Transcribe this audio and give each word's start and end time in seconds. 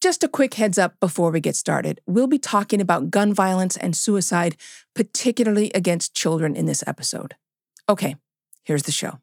Just 0.00 0.22
a 0.22 0.28
quick 0.28 0.54
heads 0.54 0.78
up 0.78 0.98
before 1.00 1.32
we 1.32 1.40
get 1.40 1.56
started. 1.56 2.00
We'll 2.06 2.28
be 2.28 2.38
talking 2.38 2.80
about 2.80 3.10
gun 3.10 3.34
violence 3.34 3.76
and 3.76 3.96
suicide, 3.96 4.56
particularly 4.94 5.72
against 5.74 6.14
children 6.14 6.54
in 6.54 6.66
this 6.66 6.84
episode. 6.86 7.34
Okay, 7.88 8.14
here's 8.64 8.84
the 8.84 8.92
show. 8.92 9.18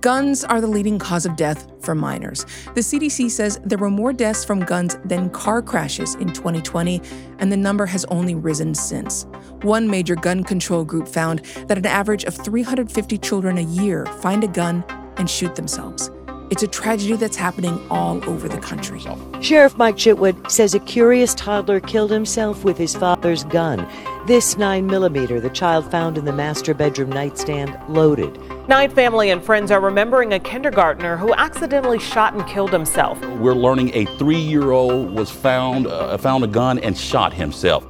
Guns 0.00 0.44
are 0.44 0.60
the 0.60 0.66
leading 0.68 0.96
cause 0.96 1.26
of 1.26 1.34
death 1.34 1.72
for 1.84 1.92
minors. 1.92 2.46
The 2.74 2.80
CDC 2.82 3.30
says 3.32 3.58
there 3.64 3.78
were 3.78 3.90
more 3.90 4.12
deaths 4.12 4.44
from 4.44 4.60
guns 4.60 4.96
than 5.04 5.28
car 5.30 5.60
crashes 5.60 6.14
in 6.16 6.32
2020, 6.32 7.02
and 7.40 7.50
the 7.50 7.56
number 7.56 7.84
has 7.84 8.04
only 8.04 8.36
risen 8.36 8.76
since. 8.76 9.26
One 9.62 9.90
major 9.90 10.14
gun 10.14 10.44
control 10.44 10.84
group 10.84 11.08
found 11.08 11.40
that 11.66 11.78
an 11.78 11.86
average 11.86 12.22
of 12.24 12.34
350 12.34 13.18
children 13.18 13.58
a 13.58 13.62
year 13.62 14.06
find 14.20 14.44
a 14.44 14.48
gun 14.48 14.84
and 15.16 15.28
shoot 15.28 15.56
themselves. 15.56 16.12
It's 16.50 16.62
a 16.62 16.66
tragedy 16.66 17.14
that's 17.14 17.36
happening 17.36 17.78
all 17.90 18.26
over 18.26 18.48
the 18.48 18.56
country. 18.56 19.02
Sheriff 19.42 19.76
Mike 19.76 19.96
Chitwood 19.96 20.50
says 20.50 20.74
a 20.74 20.80
curious 20.80 21.34
toddler 21.34 21.78
killed 21.78 22.10
himself 22.10 22.64
with 22.64 22.78
his 22.78 22.96
father's 22.96 23.44
gun. 23.44 23.86
This 24.26 24.54
9mm 24.54 25.42
the 25.42 25.50
child 25.50 25.90
found 25.90 26.16
in 26.16 26.24
the 26.24 26.32
master 26.32 26.72
bedroom 26.72 27.10
nightstand 27.10 27.78
loaded. 27.86 28.40
Knight 28.66 28.92
family 28.92 29.28
and 29.28 29.44
friends 29.44 29.70
are 29.70 29.80
remembering 29.80 30.32
a 30.32 30.40
kindergartner 30.40 31.18
who 31.18 31.34
accidentally 31.34 31.98
shot 31.98 32.32
and 32.32 32.46
killed 32.46 32.72
himself. 32.72 33.20
We're 33.36 33.52
learning 33.52 33.90
a 33.94 34.06
three-year-old 34.16 35.14
was 35.14 35.30
found 35.30 35.86
uh, 35.86 36.16
found 36.16 36.44
a 36.44 36.48
gun 36.48 36.78
and 36.78 36.96
shot 36.96 37.34
himself. 37.34 37.84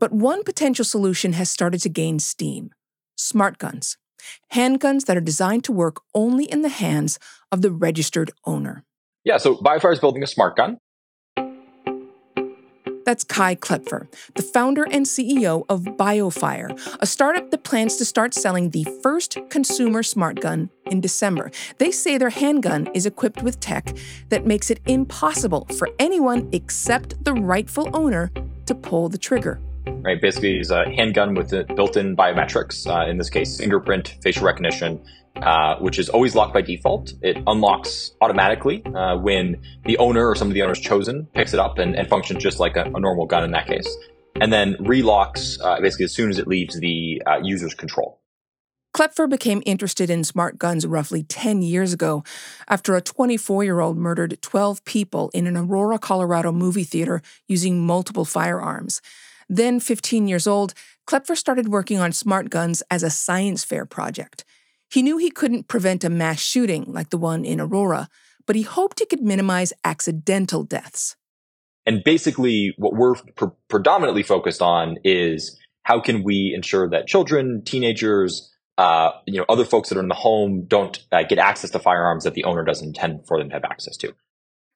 But 0.00 0.12
one 0.12 0.42
potential 0.42 0.84
solution 0.84 1.34
has 1.34 1.50
started 1.50 1.80
to 1.82 1.88
gain 1.88 2.18
steam 2.18 2.72
smart 3.20 3.58
guns, 3.58 3.96
handguns 4.52 5.06
that 5.06 5.16
are 5.16 5.20
designed 5.20 5.64
to 5.64 5.72
work 5.72 6.00
only 6.14 6.44
in 6.44 6.62
the 6.62 6.68
hands 6.68 7.18
of 7.52 7.62
the 7.62 7.70
registered 7.70 8.30
owner. 8.44 8.84
Yeah, 9.24 9.36
so 9.36 9.56
BioFire 9.56 9.92
is 9.92 10.00
building 10.00 10.22
a 10.22 10.26
smart 10.26 10.56
gun. 10.56 10.78
That's 13.04 13.24
Kai 13.24 13.56
Kloepfer, 13.56 14.06
the 14.34 14.42
founder 14.42 14.84
and 14.84 15.04
CEO 15.04 15.64
of 15.68 15.82
BioFire, 15.82 16.78
a 17.00 17.06
startup 17.06 17.50
that 17.50 17.64
plans 17.64 17.96
to 17.96 18.04
start 18.04 18.34
selling 18.34 18.70
the 18.70 18.86
first 19.02 19.36
consumer 19.48 20.02
smart 20.02 20.40
gun 20.40 20.70
in 20.86 21.00
December. 21.00 21.50
They 21.78 21.90
say 21.90 22.18
their 22.18 22.30
handgun 22.30 22.88
is 22.94 23.06
equipped 23.06 23.42
with 23.42 23.58
tech 23.58 23.96
that 24.28 24.46
makes 24.46 24.70
it 24.70 24.80
impossible 24.86 25.66
for 25.76 25.88
anyone 25.98 26.48
except 26.52 27.24
the 27.24 27.32
rightful 27.32 27.90
owner 27.94 28.30
to 28.66 28.74
pull 28.74 29.08
the 29.08 29.18
trigger 29.18 29.60
right? 30.02 30.20
Basically, 30.20 30.58
it's 30.58 30.70
a 30.70 30.84
handgun 30.90 31.34
with 31.34 31.50
built-in 31.74 32.16
biometrics. 32.16 32.86
Uh, 32.86 33.08
in 33.08 33.18
this 33.18 33.30
case, 33.30 33.58
fingerprint, 33.58 34.16
facial 34.22 34.44
recognition, 34.44 35.00
uh, 35.36 35.76
which 35.76 35.98
is 35.98 36.08
always 36.08 36.34
locked 36.34 36.54
by 36.54 36.60
default. 36.60 37.12
It 37.22 37.38
unlocks 37.46 38.12
automatically 38.20 38.84
uh, 38.94 39.16
when 39.18 39.62
the 39.84 39.98
owner 39.98 40.28
or 40.28 40.34
some 40.34 40.48
of 40.48 40.54
the 40.54 40.62
owners 40.62 40.80
chosen 40.80 41.26
picks 41.34 41.54
it 41.54 41.60
up 41.60 41.78
and, 41.78 41.94
and 41.94 42.08
functions 42.08 42.42
just 42.42 42.58
like 42.60 42.76
a, 42.76 42.82
a, 42.82 43.00
normal 43.00 43.26
gun 43.26 43.44
in 43.44 43.52
that 43.52 43.66
case, 43.66 43.88
and 44.40 44.52
then 44.52 44.74
relocks 44.76 45.58
uh, 45.62 45.80
basically 45.80 46.04
as 46.04 46.14
soon 46.14 46.30
as 46.30 46.38
it 46.38 46.46
leaves 46.46 46.78
the 46.78 47.22
uh, 47.26 47.38
user's 47.42 47.74
control. 47.74 48.20
Kloepfer 48.94 49.30
became 49.30 49.62
interested 49.66 50.10
in 50.10 50.24
smart 50.24 50.58
guns 50.58 50.84
roughly 50.84 51.22
10 51.22 51.62
years 51.62 51.92
ago 51.92 52.24
after 52.66 52.96
a 52.96 53.00
24 53.00 53.62
year 53.62 53.78
old 53.78 53.96
murdered 53.96 54.36
12 54.42 54.84
people 54.84 55.30
in 55.32 55.46
an 55.46 55.56
Aurora, 55.56 55.98
Colorado 55.98 56.50
movie 56.50 56.84
theater 56.84 57.22
using 57.46 57.86
multiple 57.86 58.24
firearms. 58.24 59.00
Then, 59.52 59.80
15 59.80 60.28
years 60.28 60.46
old, 60.46 60.74
Kloepfer 61.08 61.36
started 61.36 61.68
working 61.68 61.98
on 61.98 62.12
smart 62.12 62.50
guns 62.50 62.84
as 62.88 63.02
a 63.02 63.10
science 63.10 63.64
fair 63.64 63.84
project. 63.84 64.44
He 64.88 65.02
knew 65.02 65.18
he 65.18 65.30
couldn't 65.30 65.66
prevent 65.66 66.04
a 66.04 66.08
mass 66.08 66.40
shooting 66.40 66.84
like 66.86 67.10
the 67.10 67.18
one 67.18 67.44
in 67.44 67.60
Aurora, 67.60 68.08
but 68.46 68.54
he 68.54 68.62
hoped 68.62 69.00
he 69.00 69.06
could 69.06 69.22
minimize 69.22 69.72
accidental 69.84 70.62
deaths. 70.62 71.16
And 71.84 72.04
basically, 72.04 72.74
what 72.78 72.94
we're 72.94 73.16
pre- 73.34 73.48
predominantly 73.68 74.22
focused 74.22 74.62
on 74.62 74.98
is 75.02 75.58
how 75.82 75.98
can 75.98 76.22
we 76.22 76.52
ensure 76.54 76.88
that 76.88 77.08
children, 77.08 77.62
teenagers, 77.64 78.54
uh, 78.78 79.10
you 79.26 79.38
know, 79.38 79.46
other 79.48 79.64
folks 79.64 79.88
that 79.88 79.98
are 79.98 80.02
in 80.02 80.08
the 80.08 80.14
home 80.14 80.64
don't 80.68 81.04
uh, 81.10 81.24
get 81.24 81.38
access 81.38 81.70
to 81.70 81.80
firearms 81.80 82.22
that 82.22 82.34
the 82.34 82.44
owner 82.44 82.64
doesn't 82.64 82.86
intend 82.86 83.26
for 83.26 83.36
them 83.36 83.48
to 83.48 83.54
have 83.54 83.64
access 83.64 83.96
to. 83.96 84.14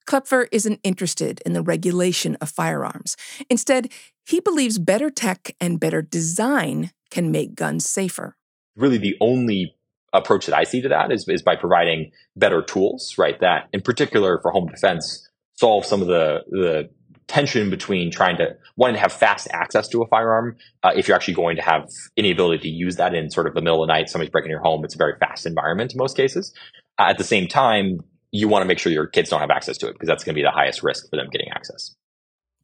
Kloepfer 0.06 0.46
isn't 0.52 0.80
interested 0.82 1.40
in 1.46 1.52
the 1.52 1.62
regulation 1.62 2.36
of 2.40 2.50
firearms. 2.50 3.16
Instead, 3.48 3.90
he 4.26 4.40
believes 4.40 4.78
better 4.78 5.10
tech 5.10 5.54
and 5.60 5.80
better 5.80 6.02
design 6.02 6.90
can 7.10 7.30
make 7.30 7.54
guns 7.54 7.88
safer. 7.88 8.36
Really, 8.76 8.98
the 8.98 9.16
only 9.20 9.76
approach 10.12 10.46
that 10.46 10.56
I 10.56 10.64
see 10.64 10.80
to 10.80 10.88
that 10.88 11.12
is, 11.12 11.28
is 11.28 11.42
by 11.42 11.56
providing 11.56 12.12
better 12.36 12.62
tools, 12.62 13.14
right? 13.18 13.38
That, 13.40 13.68
in 13.72 13.82
particular, 13.82 14.40
for 14.40 14.50
home 14.50 14.66
defense, 14.66 15.28
solve 15.54 15.84
some 15.84 16.00
of 16.00 16.08
the, 16.08 16.42
the 16.48 16.90
tension 17.26 17.70
between 17.70 18.10
trying 18.10 18.36
to 18.36 18.56
one 18.74 18.94
have 18.94 19.12
fast 19.12 19.48
access 19.52 19.88
to 19.88 20.02
a 20.02 20.06
firearm 20.08 20.56
uh, 20.82 20.92
if 20.94 21.08
you're 21.08 21.16
actually 21.16 21.34
going 21.34 21.56
to 21.56 21.62
have 21.62 21.88
any 22.16 22.30
ability 22.30 22.58
to 22.58 22.68
use 22.68 22.96
that 22.96 23.14
in 23.14 23.30
sort 23.30 23.46
of 23.46 23.54
the 23.54 23.62
middle 23.62 23.82
of 23.82 23.88
the 23.88 23.92
night 23.92 24.10
somebody's 24.10 24.30
breaking 24.30 24.50
your 24.50 24.60
home 24.60 24.84
it's 24.84 24.94
a 24.94 24.98
very 24.98 25.14
fast 25.18 25.46
environment 25.46 25.92
in 25.92 25.98
most 25.98 26.16
cases 26.16 26.52
uh, 26.98 27.04
at 27.04 27.16
the 27.16 27.24
same 27.24 27.48
time 27.48 28.00
you 28.34 28.48
want 28.48 28.62
to 28.62 28.66
make 28.66 28.80
sure 28.80 28.90
your 28.90 29.06
kids 29.06 29.30
don't 29.30 29.38
have 29.38 29.52
access 29.52 29.78
to 29.78 29.86
it 29.86 29.92
because 29.92 30.08
that's 30.08 30.24
going 30.24 30.34
to 30.34 30.38
be 30.38 30.42
the 30.42 30.50
highest 30.50 30.82
risk 30.82 31.08
for 31.08 31.14
them 31.14 31.28
getting 31.30 31.48
access. 31.50 31.94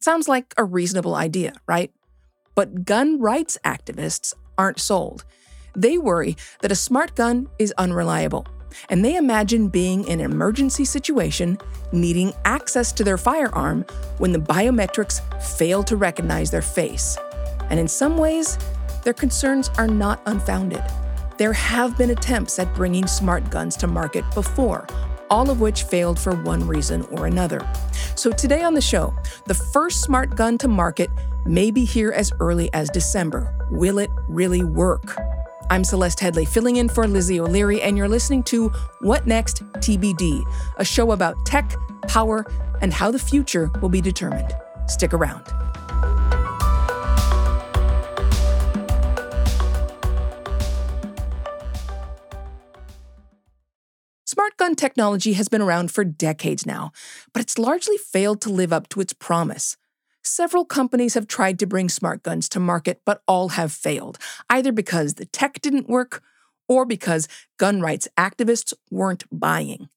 Sounds 0.01 0.27
like 0.27 0.53
a 0.57 0.65
reasonable 0.65 1.15
idea, 1.15 1.53
right? 1.69 1.93
But 2.57 2.85
gun 2.85 3.21
rights 3.21 3.57
activists 3.65 4.35
aren't 4.59 4.81
sold. 4.81 5.25
They 5.77 5.97
worry 5.97 6.37
that 6.63 6.73
a 6.73 6.75
smart 6.75 7.15
gun 7.15 7.49
is 7.61 7.73
unreliable, 7.79 8.49
and 8.89 9.05
they 9.05 9.15
imagine 9.15 9.69
being 9.69 10.03
in 10.09 10.19
an 10.19 10.33
emergency 10.33 10.85
situation 10.85 11.57
needing 11.93 12.33
access 12.45 12.91
to 12.91 13.05
their 13.05 13.19
firearm 13.19 13.85
when 14.19 14.33
the 14.33 14.41
biometrics 14.41 15.21
fail 15.41 15.85
to 15.85 15.95
recognize 15.95 16.51
their 16.51 16.63
face. 16.63 17.17
And 17.71 17.79
in 17.79 17.87
some 17.87 18.19
ways, 18.19 18.59
their 19.05 19.15
concerns 19.15 19.71
are 19.79 19.87
not 19.87 20.21
unfounded. 20.27 20.83
There 21.39 21.53
have 21.53 21.97
been 21.97 22.11
attempts 22.11 22.59
at 22.59 22.75
bringing 22.75 23.07
smart 23.07 23.49
guns 23.51 23.77
to 23.77 23.87
market 23.87 24.25
before, 24.35 24.87
all 25.31 25.51
of 25.51 25.61
which 25.61 25.85
failed 25.85 26.19
for 26.19 26.35
one 26.43 26.67
reason 26.67 27.03
or 27.13 27.27
another. 27.27 27.67
So, 28.17 28.31
today 28.31 28.63
on 28.63 28.75
the 28.75 28.81
show, 28.81 29.15
the 29.47 29.55
first 29.55 30.03
smart 30.03 30.37
gun 30.37 30.59
to 30.59 30.69
market 30.69 31.11
may 31.47 31.71
be 31.71 31.85
here 31.85 32.11
as 32.11 32.33
early 32.41 32.73
as 32.75 32.91
December. 32.91 33.55
Will 33.71 33.99
it 33.99 34.11
really 34.29 34.65
work? 34.65 35.17
I'm 35.71 35.85
Celeste 35.85 36.19
Headlee, 36.19 36.49
filling 36.49 36.77
in 36.77 36.89
for 36.89 37.07
Lizzie 37.07 37.39
O'Leary, 37.39 37.81
and 37.81 37.97
you're 37.97 38.09
listening 38.09 38.43
to 38.45 38.71
What 39.01 39.27
Next 39.27 39.65
TBD, 39.75 40.43
a 40.79 40.85
show 40.85 41.13
about 41.13 41.47
tech, 41.47 41.77
power, 42.09 42.45
and 42.83 42.93
how 42.93 43.13
the 43.13 43.21
future 43.21 43.71
will 43.81 43.89
be 43.89 44.01
determined. 44.01 44.53
Stick 44.89 45.15
around. 45.15 45.45
Smart 54.41 54.57
gun 54.57 54.75
technology 54.75 55.35
has 55.35 55.51
been 55.51 55.61
around 55.61 55.91
for 55.91 56.03
decades 56.03 56.65
now, 56.65 56.93
but 57.35 57.43
it's 57.43 57.59
largely 57.59 57.99
failed 57.99 58.41
to 58.41 58.49
live 58.49 58.73
up 58.73 58.89
to 58.89 59.03
its 59.03 59.13
promise. 59.13 59.77
Several 60.23 60.65
companies 60.65 61.13
have 61.13 61.27
tried 61.27 61.59
to 61.59 61.67
bring 61.67 61.91
smart 61.91 62.23
guns 62.23 62.49
to 62.49 62.59
market, 62.59 63.03
but 63.05 63.23
all 63.29 63.51
have 63.51 63.71
failed, 63.71 64.17
either 64.49 64.73
because 64.73 65.13
the 65.13 65.27
tech 65.27 65.61
didn't 65.61 65.91
work 65.91 66.23
or 66.71 66.87
because 66.87 67.29
gun 67.59 67.83
rights 67.83 68.09
activists 68.17 68.73
weren't 68.91 69.25
buying. 69.31 69.91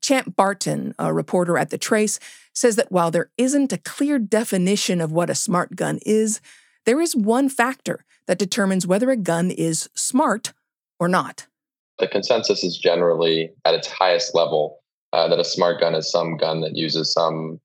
Champe 0.00 0.34
Barton, 0.34 0.94
a 0.98 1.12
reporter 1.12 1.58
at 1.58 1.68
The 1.68 1.76
Trace, 1.76 2.18
says 2.54 2.76
that 2.76 2.90
while 2.90 3.10
there 3.10 3.30
isn't 3.36 3.70
a 3.70 3.76
clear 3.76 4.18
definition 4.18 5.02
of 5.02 5.12
what 5.12 5.28
a 5.28 5.34
smart 5.34 5.76
gun 5.76 5.98
is, 6.06 6.40
there 6.86 7.02
is 7.02 7.14
one 7.14 7.50
factor 7.50 8.06
that 8.26 8.38
determines 8.38 8.86
whether 8.86 9.10
a 9.10 9.16
gun 9.18 9.50
is 9.50 9.90
smart 9.94 10.54
or 10.98 11.06
not 11.06 11.48
the 12.00 12.08
consensus 12.08 12.64
is 12.64 12.76
generally 12.76 13.50
at 13.64 13.74
its 13.74 13.86
highest 13.88 14.34
level 14.34 14.80
uh, 15.12 15.28
that 15.28 15.38
a 15.38 15.44
smart 15.44 15.80
gun 15.80 15.94
is 15.94 16.10
some 16.10 16.36
gun 16.36 16.60
that 16.60 16.76
uses 16.76 17.12
some 17.12 17.60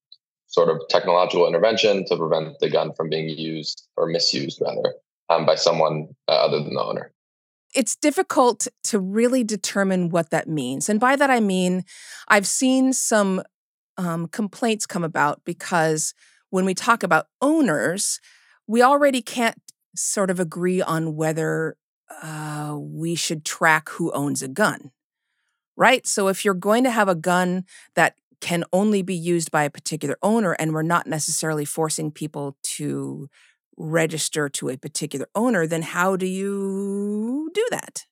sort 0.48 0.70
of 0.70 0.82
technological 0.90 1.48
intervention 1.48 2.06
to 2.06 2.16
prevent 2.16 2.58
the 2.60 2.70
gun 2.70 2.94
from 2.96 3.10
being 3.10 3.30
used 3.30 3.88
or 3.98 4.08
misused 4.08 4.62
rather 4.62 4.94
um, 5.30 5.46
by 5.46 5.56
someone 5.56 6.08
uh, 6.28 6.32
other 6.32 6.60
than 6.60 6.74
the 6.74 6.82
owner. 6.82 7.12
It's 7.74 7.96
difficult 7.96 8.68
to 8.86 9.00
really 9.00 9.44
determine 9.44 10.10
what 10.10 10.30
that 10.30 10.48
means 10.48 10.88
and 10.88 11.00
by 11.00 11.18
that 11.18 11.30
i 11.30 11.42
mean 11.42 11.84
i've 12.30 12.48
seen 12.48 12.94
some 12.94 13.44
um, 13.98 14.28
complaints 14.28 14.86
come 14.86 15.04
about 15.04 15.42
because 15.44 16.14
when 16.52 16.64
we 16.64 16.74
talk 16.74 17.04
about 17.04 17.28
owners 17.42 18.22
we 18.68 18.82
already 18.82 19.22
can't 19.22 19.60
sort 19.96 20.30
of 20.30 20.40
agree 20.40 20.82
on 20.82 21.16
whether 21.16 21.76
uh, 22.22 22.78
we 22.80 23.16
should 23.16 23.46
track 23.46 23.90
who 23.90 24.12
owns 24.12 24.42
a 24.42 24.48
gun, 24.48 24.92
right? 25.76 26.06
So 26.08 26.28
if 26.28 26.46
you're 26.46 26.54
going 26.54 26.84
to 26.84 26.92
have 26.92 27.08
a 27.08 27.16
gun 27.16 27.66
that 27.96 28.16
can 28.42 28.64
only 28.72 29.02
be 29.02 29.16
used 29.16 29.52
by 29.52 29.64
a 29.64 29.70
particular 29.70 30.18
owner 30.22 30.54
and 30.54 30.74
we're 30.74 30.84
not 30.84 31.08
necessarily 31.08 31.66
forcing 31.66 32.12
people 32.12 32.58
to 32.64 33.30
register 33.78 34.50
to 34.50 34.70
a 34.70 34.78
particular 34.78 35.28
owner, 35.36 35.68
then 35.68 35.82
how 35.82 36.16
do 36.16 36.26
you 36.26 37.50
do 37.54 37.66
that? 37.72 38.06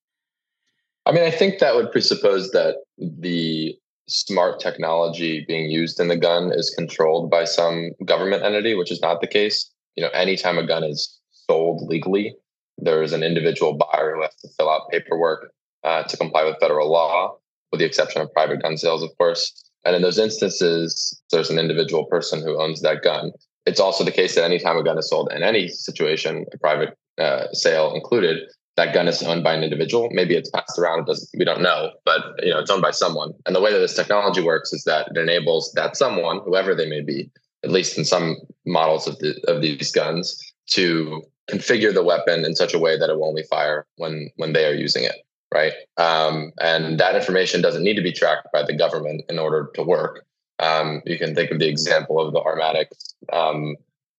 I 1.06 1.12
mean, 1.12 1.24
I 1.24 1.32
think 1.32 1.60
that 1.60 1.76
would 1.76 1.92
presuppose 1.92 2.52
that 2.52 2.78
the 2.98 3.78
smart 4.08 4.60
technology 4.60 5.46
being 5.48 5.70
used 5.70 6.00
in 6.00 6.08
the 6.08 6.18
gun 6.18 6.52
is 6.54 6.74
controlled 6.78 7.30
by 7.30 7.44
some 7.44 7.92
government 8.06 8.44
entity, 8.44 8.74
which 8.74 8.92
is 8.92 9.02
not 9.02 9.22
the 9.22 9.28
case. 9.28 9.72
You 9.96 10.04
know, 10.04 10.10
anytime 10.10 10.58
a 10.58 10.66
gun 10.66 10.84
is 10.84 11.20
sold 11.32 11.88
legally, 11.88 12.36
there 12.84 13.04
is 13.04 13.14
an 13.14 13.24
individual 13.24 13.74
buyer 13.74 14.16
who 14.16 14.22
has 14.22 14.36
to 14.38 14.50
fill 14.58 14.70
out 14.70 14.90
paperwork 14.92 15.54
uh, 15.84 16.04
to 16.04 16.18
comply 16.18 16.44
with 16.44 16.60
federal 16.60 16.92
law, 16.92 17.38
with 17.72 17.80
the 17.80 17.86
exception 17.86 18.22
of 18.22 18.34
private 18.34 18.62
gun 18.62 18.78
sales, 18.78 19.04
of 19.04 19.10
course. 19.18 19.70
And 19.86 19.96
in 19.96 20.02
those 20.02 20.20
instances, 20.20 21.22
there's 21.32 21.50
an 21.50 21.60
individual 21.60 22.06
person 22.06 22.42
who 22.42 22.62
owns 22.62 22.82
that 22.82 23.04
gun. 23.04 23.32
It's 23.66 23.80
also 23.80 24.04
the 24.04 24.12
case 24.12 24.36
that 24.36 24.44
anytime 24.44 24.78
a 24.78 24.84
gun 24.84 24.98
is 24.98 25.10
sold 25.10 25.32
in 25.32 25.44
any 25.44 25.68
situation, 25.68 26.46
a 26.54 26.58
private 26.58 26.98
uh, 27.18 27.48
sale 27.54 27.94
included, 27.94 28.40
that 28.76 28.94
gun 28.94 29.08
is 29.08 29.22
owned 29.22 29.44
by 29.44 29.54
an 29.54 29.64
individual. 29.64 30.10
Maybe 30.12 30.36
it's 30.36 30.50
passed 30.50 30.80
around. 30.80 31.02
It 31.02 31.08
doesn't. 31.08 31.30
We 31.38 31.46
don't 31.46 31.62
know, 31.62 31.92
but 32.06 32.22
you 32.42 32.50
know, 32.50 32.60
it's 32.60 32.72
owned 32.72 32.82
by 32.82 32.92
someone. 32.92 33.34
And 33.46 33.56
the 33.56 33.62
way 33.62 33.72
that 33.72 33.80
this 33.80 33.96
technology 33.96 34.42
works 34.42 34.74
is 34.74 34.84
that 34.86 35.10
it 35.12 35.18
enables 35.18 35.72
that 35.74 35.96
someone, 35.96 36.42
whoever 36.44 36.74
they 36.74 36.90
may 36.90 37.02
be, 37.02 37.30
at 37.64 37.72
least 37.72 37.98
in 37.98 38.06
some 38.06 38.38
models 38.66 39.08
of 39.08 39.20
the 39.20 39.40
of 39.48 39.62
these 39.62 39.92
guns, 39.92 40.54
to 40.72 41.22
configure 41.50 41.94
the 41.94 42.04
weapon 42.04 42.46
in 42.46 42.56
such 42.56 42.74
a 42.74 42.80
way 42.80 42.98
that 42.98 43.10
it 43.10 43.16
will 43.16 43.28
only 43.28 43.44
fire 43.44 43.86
when 43.98 44.30
when 44.38 44.54
they 44.54 44.66
are 44.66 44.74
using 44.74 45.04
it. 45.04 45.16
Right. 45.54 45.74
Um, 45.98 46.52
and 46.60 47.00
that 47.00 47.16
information 47.16 47.62
doesn't 47.62 47.84
need 47.84 47.96
to 47.96 48.02
be 48.02 48.12
tracked 48.12 48.48
by 48.52 48.64
the 48.64 48.76
government 48.76 49.24
in 49.30 49.38
order 49.38 49.70
to 49.76 49.84
work. 49.84 50.26
Um, 50.58 51.04
you 51.06 51.20
can 51.20 51.36
think 51.36 51.52
of 51.52 51.60
the 51.60 51.68
example 51.68 52.20
of 52.20 52.34
the 52.34 52.42
Armatix 52.42 53.14
um, 53.32 53.76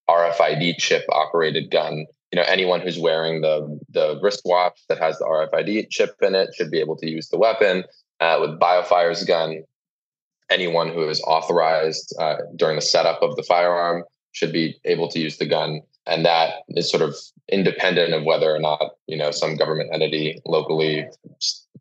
RFID 0.09 0.79
chip 0.79 1.05
operated 1.11 1.71
gun 1.71 2.07
you 2.35 2.41
know 2.41 2.47
anyone 2.49 2.81
who's 2.81 2.99
wearing 2.99 3.43
the 3.43 3.79
the 3.91 4.19
wristwatch 4.21 4.81
that 4.89 4.99
has 4.99 5.17
the 5.19 5.25
RFID 5.25 5.89
chip 5.89 6.17
in 6.21 6.35
it 6.35 6.53
should 6.53 6.69
be 6.69 6.81
able 6.81 6.97
to 6.97 7.09
use 7.09 7.29
the 7.29 7.39
weapon. 7.39 7.85
Uh, 8.19 8.39
with 8.41 8.59
Biofire's 8.59 9.23
gun, 9.23 9.63
anyone 10.51 10.89
who 10.89 11.09
is 11.09 11.23
authorized 11.23 12.13
uh, 12.19 12.39
during 12.57 12.75
the 12.75 12.83
setup 12.83 13.23
of 13.23 13.37
the 13.37 13.45
firearm 13.45 14.03
should 14.33 14.53
be 14.53 14.77
able 14.85 15.07
to 15.11 15.21
use 15.21 15.37
the 15.37 15.47
gun, 15.47 15.81
and 16.07 16.25
that 16.25 16.63
is 16.69 16.91
sort 16.91 17.03
of 17.03 17.17
independent 17.51 18.13
of 18.15 18.25
whether 18.25 18.55
or 18.55 18.59
not 18.59 18.93
you 19.07 19.17
know 19.17 19.31
some 19.31 19.57
government 19.57 19.91
entity 19.93 20.41
locally, 20.47 21.05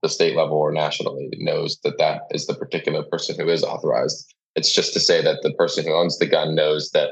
the 0.02 0.10
state 0.10 0.36
level 0.36 0.58
or 0.58 0.72
nationally 0.72 1.30
knows 1.38 1.80
that 1.84 1.98
that 1.98 2.22
is 2.32 2.46
the 2.46 2.54
particular 2.54 3.04
person 3.04 3.36
who 3.40 3.50
is 3.50 3.64
authorized. 3.64 4.34
It's 4.56 4.74
just 4.74 4.94
to 4.94 5.00
say 5.00 5.22
that 5.24 5.40
the 5.42 5.54
person 5.54 5.86
who 5.86 5.94
owns 5.94 6.20
the 6.20 6.28
gun 6.28 6.56
knows 6.56 6.92
that 6.92 7.10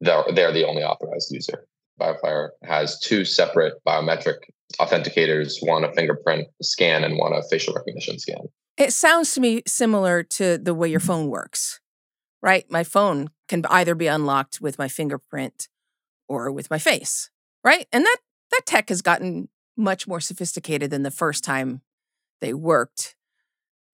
they're, 0.00 0.24
they're 0.34 0.52
the 0.52 0.66
only 0.66 0.82
authorized 0.82 1.30
user. 1.30 1.66
Biofire 2.00 2.50
has 2.62 2.98
two 2.98 3.24
separate 3.24 3.74
biometric 3.86 4.36
authenticators, 4.80 5.56
one 5.60 5.84
a 5.84 5.92
fingerprint 5.92 6.48
scan 6.62 7.04
and 7.04 7.18
one 7.18 7.32
a 7.32 7.42
facial 7.50 7.74
recognition 7.74 8.18
scan. 8.18 8.48
It 8.76 8.92
sounds 8.92 9.32
to 9.34 9.40
me 9.40 9.62
similar 9.66 10.22
to 10.22 10.58
the 10.58 10.74
way 10.74 10.88
your 10.88 11.00
phone 11.00 11.28
works, 11.28 11.80
right? 12.42 12.64
My 12.70 12.82
phone 12.82 13.30
can 13.48 13.64
either 13.66 13.94
be 13.94 14.08
unlocked 14.08 14.60
with 14.60 14.78
my 14.78 14.88
fingerprint 14.88 15.68
or 16.28 16.50
with 16.50 16.70
my 16.70 16.78
face, 16.78 17.30
right? 17.62 17.86
And 17.92 18.04
that 18.04 18.18
that 18.50 18.66
tech 18.66 18.88
has 18.88 19.02
gotten 19.02 19.48
much 19.76 20.06
more 20.06 20.20
sophisticated 20.20 20.90
than 20.90 21.02
the 21.02 21.10
first 21.10 21.42
time 21.42 21.82
they 22.40 22.54
worked. 22.54 23.16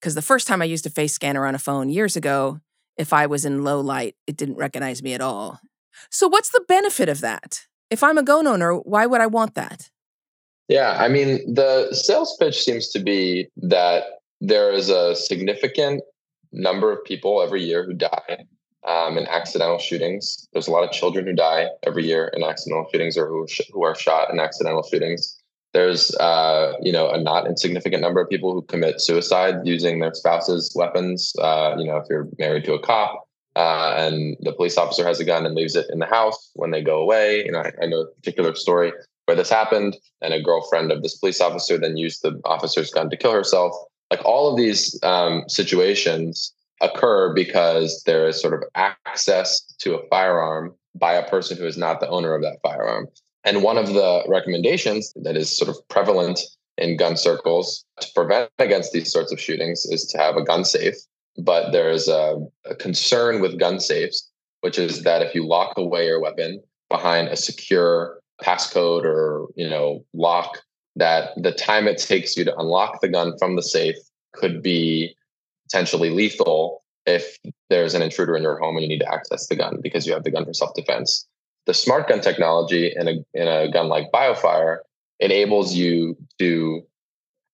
Because 0.01 0.15
the 0.15 0.23
first 0.23 0.47
time 0.47 0.63
I 0.63 0.67
used 0.67 0.87
a 0.87 0.91
face 0.91 1.15
scanner 1.15 1.47
on 1.47 1.55
a 1.55 1.59
phone 1.59 1.91
years 1.91 2.17
ago, 2.17 2.61
if 2.97 3.13
I 3.13 3.27
was 3.27 3.45
in 3.45 3.65
low 3.65 3.81
light, 3.81 4.17
it 4.27 4.37
didn't 4.37 4.57
recognize 4.57 5.03
me 5.03 5.15
at 5.15 5.21
all. 5.21 5.61
So, 6.11 6.29
what's 6.29 6.51
the 6.51 6.65
benefit 6.67 7.09
of 7.09 7.21
that? 7.21 7.67
if 7.91 8.05
I'm 8.05 8.19
a 8.19 8.23
gun 8.23 8.47
owner, 8.47 8.77
why 8.77 9.05
would 9.05 9.21
I 9.21 9.27
want 9.27 9.55
that? 9.57 9.91
Yeah, 10.69 10.97
I 10.99 11.09
mean, 11.09 11.53
the 11.53 11.93
sales 11.93 12.37
pitch 12.39 12.63
seems 12.63 12.89
to 12.91 13.01
be 13.01 13.49
that 13.57 14.05
there 14.41 14.73
is 14.73 14.89
a 14.89 15.17
significant 15.17 16.03
number 16.53 16.93
of 16.93 17.05
people 17.05 17.43
every 17.43 17.63
year 17.63 17.85
who 17.85 17.93
die 17.93 18.47
um, 18.87 19.19
in 19.19 19.27
accidental 19.27 19.79
shootings. 19.79 20.49
There's 20.53 20.69
a 20.69 20.71
lot 20.71 20.85
of 20.85 20.91
children 20.91 21.27
who 21.27 21.35
die 21.35 21.69
every 21.83 22.07
year 22.07 22.31
in 22.35 22.43
accidental 22.43 22.87
shootings 22.91 23.17
or 23.17 23.29
who, 23.29 23.47
sh- 23.49 23.71
who 23.73 23.85
are 23.85 23.95
shot 23.95 24.31
in 24.31 24.41
accidental 24.41 24.83
shootings. 24.83 25.37
There's, 25.73 26.15
uh, 26.17 26.73
you 26.81 26.93
know, 26.93 27.11
a 27.11 27.21
not 27.21 27.47
insignificant 27.47 28.03
number 28.03 28.21
of 28.21 28.29
people 28.29 28.53
who 28.53 28.63
commit 28.63 29.01
suicide 29.01 29.57
using 29.65 30.01
their 30.01 30.15
spouse's 30.15 30.73
weapons. 30.75 31.33
Uh, 31.41 31.77
you 31.79 31.87
know, 31.87 31.97
if 31.99 32.07
you're 32.11 32.29
married 32.39 32.65
to 32.65 32.75
a 32.75 32.81
cop, 32.81 33.29
uh, 33.57 33.95
and 33.97 34.37
the 34.41 34.53
police 34.53 34.79
officer 34.79 35.05
has 35.05 35.21
a 35.21 35.25
gun 35.25 35.45
and 35.45 35.55
leaves 35.55 35.77
it 35.77 35.87
in 35.91 35.99
the 35.99 36.07
house 36.07 36.51
when 36.55 36.71
they 36.71 36.83
go 36.83 37.01
away. 37.01 37.45
You 37.45 37.53
know, 37.53 37.61
I, 37.61 37.73
I, 37.83 37.87
know 37.87 38.03
a 38.03 38.07
particular 38.07 38.55
story 38.55 38.93
where 39.27 39.37
this 39.37 39.51
happened, 39.51 39.97
and 40.23 40.33
a 40.33 40.43
girlfriend 40.43 40.93
of 40.93 41.03
this 41.03 41.17
police 41.19 41.41
officer 41.41 41.77
then 41.77 41.97
used 41.97 42.23
the 42.23 42.41
officer's 42.45 42.91
gun 42.91 43.11
to 43.11 43.17
kill 43.17 43.33
herself. 43.33 43.75
Like 44.11 44.25
all 44.25 44.51
of 44.51 44.57
these 44.57 44.99
um, 45.03 45.45
situations 45.49 46.53
occur 46.81 47.33
because 47.35 48.03
there 48.05 48.27
is 48.29 48.41
sort 48.41 48.55
of 48.55 48.63
access 48.75 49.61
to 49.79 49.95
a 49.95 50.09
firearm 50.09 50.75
by 50.95 51.15
a 51.15 51.29
person 51.29 51.57
who 51.57 51.67
is 51.67 51.77
not 51.77 52.01
the 52.01 52.09
owner 52.09 52.35
of 52.35 52.43
that 52.43 52.59
firearm. 52.63 53.07
And 53.45 53.63
one 53.63 53.79
of 53.79 53.89
the 53.89 54.25
recommendations 54.29 55.13
that 55.23 55.37
is 55.37 55.57
sort 55.57 55.71
of 55.71 55.77
prevalent 55.89 56.41
in 56.79 56.97
gun 56.97 57.17
circles 57.17 57.85
to 58.01 58.09
prevent 58.15 58.51
against 58.59 58.93
these 58.93 59.13
sorts 59.13 59.33
of 59.33 59.41
shootings 59.41 59.85
is 59.87 60.05
to 60.07 60.19
have 60.19 60.37
a 60.37 60.45
gun 60.45 60.65
safe 60.65 60.95
but 61.41 61.73
there's 61.73 62.09
a, 62.09 62.37
a 62.67 62.75
concern 62.75 63.41
with 63.41 63.59
gun 63.59 63.81
safes, 63.81 64.31
which 64.61 64.79
is 64.79 65.03
that 65.03 65.23
if 65.23 65.35
you 65.35 65.47
lock 65.47 65.77
away 65.77 66.07
your 66.07 66.21
weapon 66.21 66.63
behind 66.89 67.29
a 67.29 67.37
secure 67.37 68.21
passcode 68.43 69.05
or 69.05 69.47
you 69.57 69.69
know 69.69 70.05
lock, 70.13 70.59
that 70.97 71.31
the 71.37 71.53
time 71.53 71.87
it 71.87 71.99
takes 71.99 72.37
you 72.37 72.45
to 72.45 72.57
unlock 72.57 73.01
the 73.01 73.09
gun 73.09 73.37
from 73.39 73.57
the 73.57 73.63
safe 73.63 73.97
could 74.35 74.63
be 74.63 75.15
potentially 75.71 76.11
lethal 76.11 76.83
if 77.07 77.39
there's 77.71 77.95
an 77.95 78.03
intruder 78.03 78.37
in 78.37 78.43
your 78.43 78.59
home 78.59 78.77
and 78.77 78.83
you 78.83 78.89
need 78.89 79.01
to 79.01 79.13
access 79.13 79.47
the 79.47 79.57
gun 79.57 79.79
because 79.83 80.07
you 80.07 80.13
have 80.13 80.25
the 80.25 80.31
gun 80.31 80.45
for 80.45 80.53
self-defense. 80.53 81.27
The 81.67 81.75
smart 81.75 82.09
gun 82.09 82.21
technology 82.21 82.93
in 82.95 83.09
a 83.09 83.13
in 83.35 83.49
a 83.49 83.71
gun 83.71 83.89
like 83.89 84.11
Biofire 84.13 84.79
enables 85.21 85.75
you 85.75 86.17
to 86.39 86.83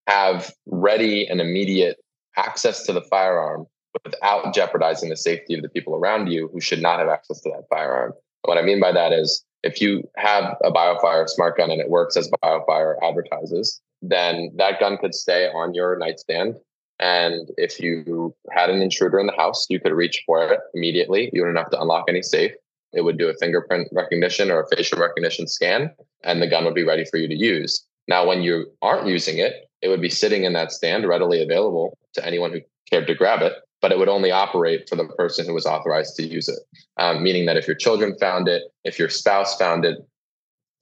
have 0.07 0.53
ready 0.67 1.27
and 1.27 1.41
immediate 1.41 1.99
access 2.37 2.85
to 2.85 2.93
the 2.93 3.03
firearm 3.03 3.67
without 4.05 4.55
jeopardizing 4.55 5.11
the 5.11 5.17
safety 5.17 5.55
of 5.55 5.63
the 5.63 5.69
people 5.69 5.95
around 5.95 6.29
you 6.29 6.49
who 6.53 6.61
should 6.61 6.81
not 6.81 6.99
have 6.99 7.09
access 7.09 7.41
to 7.41 7.51
that 7.51 7.65
firearm. 7.69 8.13
What 8.43 8.59
I 8.59 8.63
mean 8.63 8.81
by 8.81 8.93
that 8.93 9.13
is 9.13 9.45
if 9.63 9.81
you 9.81 10.09
have 10.17 10.57
a 10.63 10.71
BioFire 10.71 11.29
smart 11.29 11.57
gun 11.57 11.71
and 11.71 11.81
it 11.81 11.91
works 11.91 12.17
as 12.17 12.31
BioFire 12.43 12.95
advertises, 13.03 13.81
then 14.03 14.53
that 14.57 14.79
gun 14.79 14.99
could 14.99 15.15
stay 15.15 15.49
on 15.49 15.75
your 15.75 15.99
nightstand. 15.99 16.57
And 16.99 17.51
if 17.59 17.79
you 17.79 18.35
had 18.51 18.71
an 18.71 18.81
intruder 18.81 19.19
in 19.19 19.27
the 19.27 19.37
house, 19.37 19.67
you 19.69 19.79
could 19.81 19.93
reach 19.93 20.23
for 20.27 20.53
it 20.53 20.61
immediately. 20.75 21.31
You 21.33 21.43
wouldn't 21.43 21.59
have 21.59 21.71
to 21.71 21.81
unlock 21.81 22.07
any 22.09 22.23
safe. 22.23 22.53
It 22.93 23.03
would 23.03 23.19
do 23.19 23.29
a 23.29 23.35
fingerprint 23.35 23.89
recognition 23.93 24.51
or 24.51 24.63
a 24.63 24.77
facial 24.77 24.99
recognition 24.99 25.47
scan, 25.47 25.91
and 26.25 26.41
the 26.41 26.47
gun 26.47 26.65
would 26.65 26.75
be 26.75 26.85
ready 26.85 27.05
for 27.05 27.19
you 27.19 27.29
to 27.29 27.35
use. 27.35 27.87
Now, 28.09 28.27
when 28.27 28.43
you 28.43 28.67
aren't 28.81 29.07
using 29.07 29.39
it, 29.39 29.69
it 29.83 29.89
would 29.89 30.01
be 30.01 30.09
sitting 30.09 30.45
in 30.45 30.55
that 30.55 30.73
stand 30.73 31.07
readily 31.07 31.43
available 31.43 31.99
to 32.15 32.25
anyone 32.25 32.53
who 32.53 32.61
cared 32.91 33.07
to 33.09 33.15
grab 33.15 33.43
it 33.43 33.53
but 33.87 33.93
it 33.93 33.99
would 33.99 34.09
only 34.09 34.31
operate 34.31 34.89
for 34.89 34.97
the 34.97 35.05
person 35.05 35.47
who 35.47 35.55
was 35.55 35.67
authorized 35.67 36.17
to 36.17 36.23
use 36.23 36.49
it. 36.49 36.59
Um, 36.97 37.23
meaning 37.23 37.47
that 37.47 37.57
if 37.57 37.67
your 37.67 37.77
children 37.77 38.17
found 38.19 38.49
it, 38.49 38.63
if 38.85 38.99
your 38.99 39.09
spouse 39.09 39.57
found 39.57 39.85
it 39.85 39.99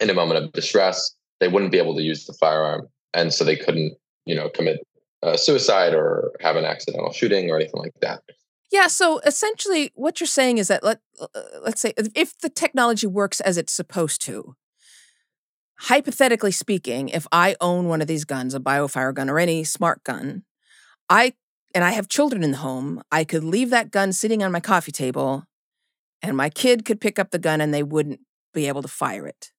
in 0.01 0.11
a 0.11 0.15
moment 0.15 0.43
of 0.43 0.53
distress, 0.53 1.15
they 1.41 1.49
wouldn't 1.49 1.73
be 1.73 1.79
able 1.79 1.95
to 1.97 2.03
use 2.03 2.25
the 2.25 2.33
firearm, 2.35 2.89
and 3.13 3.35
so 3.35 3.45
they 3.45 3.57
couldn't, 3.57 3.95
you 4.25 4.35
know, 4.35 4.49
commit 4.49 4.81
uh, 5.25 5.37
suicide 5.37 5.95
or 5.95 6.33
have 6.41 6.57
an 6.57 6.65
accidental 6.65 7.13
shooting 7.13 7.51
or 7.51 7.57
anything 7.57 7.81
like 7.81 7.95
that. 8.01 8.23
Yeah. 8.71 8.89
So 8.89 9.21
essentially, 9.21 9.93
what 9.95 10.21
you're 10.21 10.27
saying 10.27 10.59
is 10.59 10.69
that 10.69 10.83
let 10.83 11.01
uh, 11.21 11.27
let's 11.63 11.81
say 11.81 11.95
if 11.97 12.39
the 12.39 12.49
technology 12.49 13.07
works 13.07 13.41
as 13.41 13.57
it's 13.57 13.73
supposed 13.73 14.21
to, 14.23 14.57
hypothetically 15.81 16.53
speaking, 16.53 17.09
if 17.09 17.27
I 17.31 17.57
own 17.61 17.89
one 17.89 18.01
of 18.01 18.07
these 18.07 18.25
guns, 18.25 18.55
a 18.55 18.61
biofire 18.61 19.15
gun 19.15 19.31
or 19.31 19.39
any 19.39 19.65
smart 19.65 20.03
gun, 20.05 20.45
I 21.09 21.35
and 21.75 21.85
I 21.85 21.91
have 21.93 22.09
children 22.09 22.43
in 22.43 22.53
the 22.53 22.59
home, 22.59 23.03
I 23.11 23.25
could 23.25 23.45
leave 23.45 23.71
that 23.71 23.91
gun 23.91 24.13
sitting 24.13 24.43
on 24.43 24.53
my 24.53 24.61
coffee 24.61 24.93
table 24.93 25.45
and 26.23 26.37
my 26.37 26.49
kid 26.49 26.85
could 26.85 27.01
pick 27.01 27.19
up 27.19 27.31
the 27.31 27.39
gun 27.39 27.61
and 27.61 27.75
they 27.75 27.83
wouldn't 27.83 28.21
be 28.53 28.69
able 28.69 28.83
to 28.83 28.89
fire 28.89 29.27
it. 29.27 29.51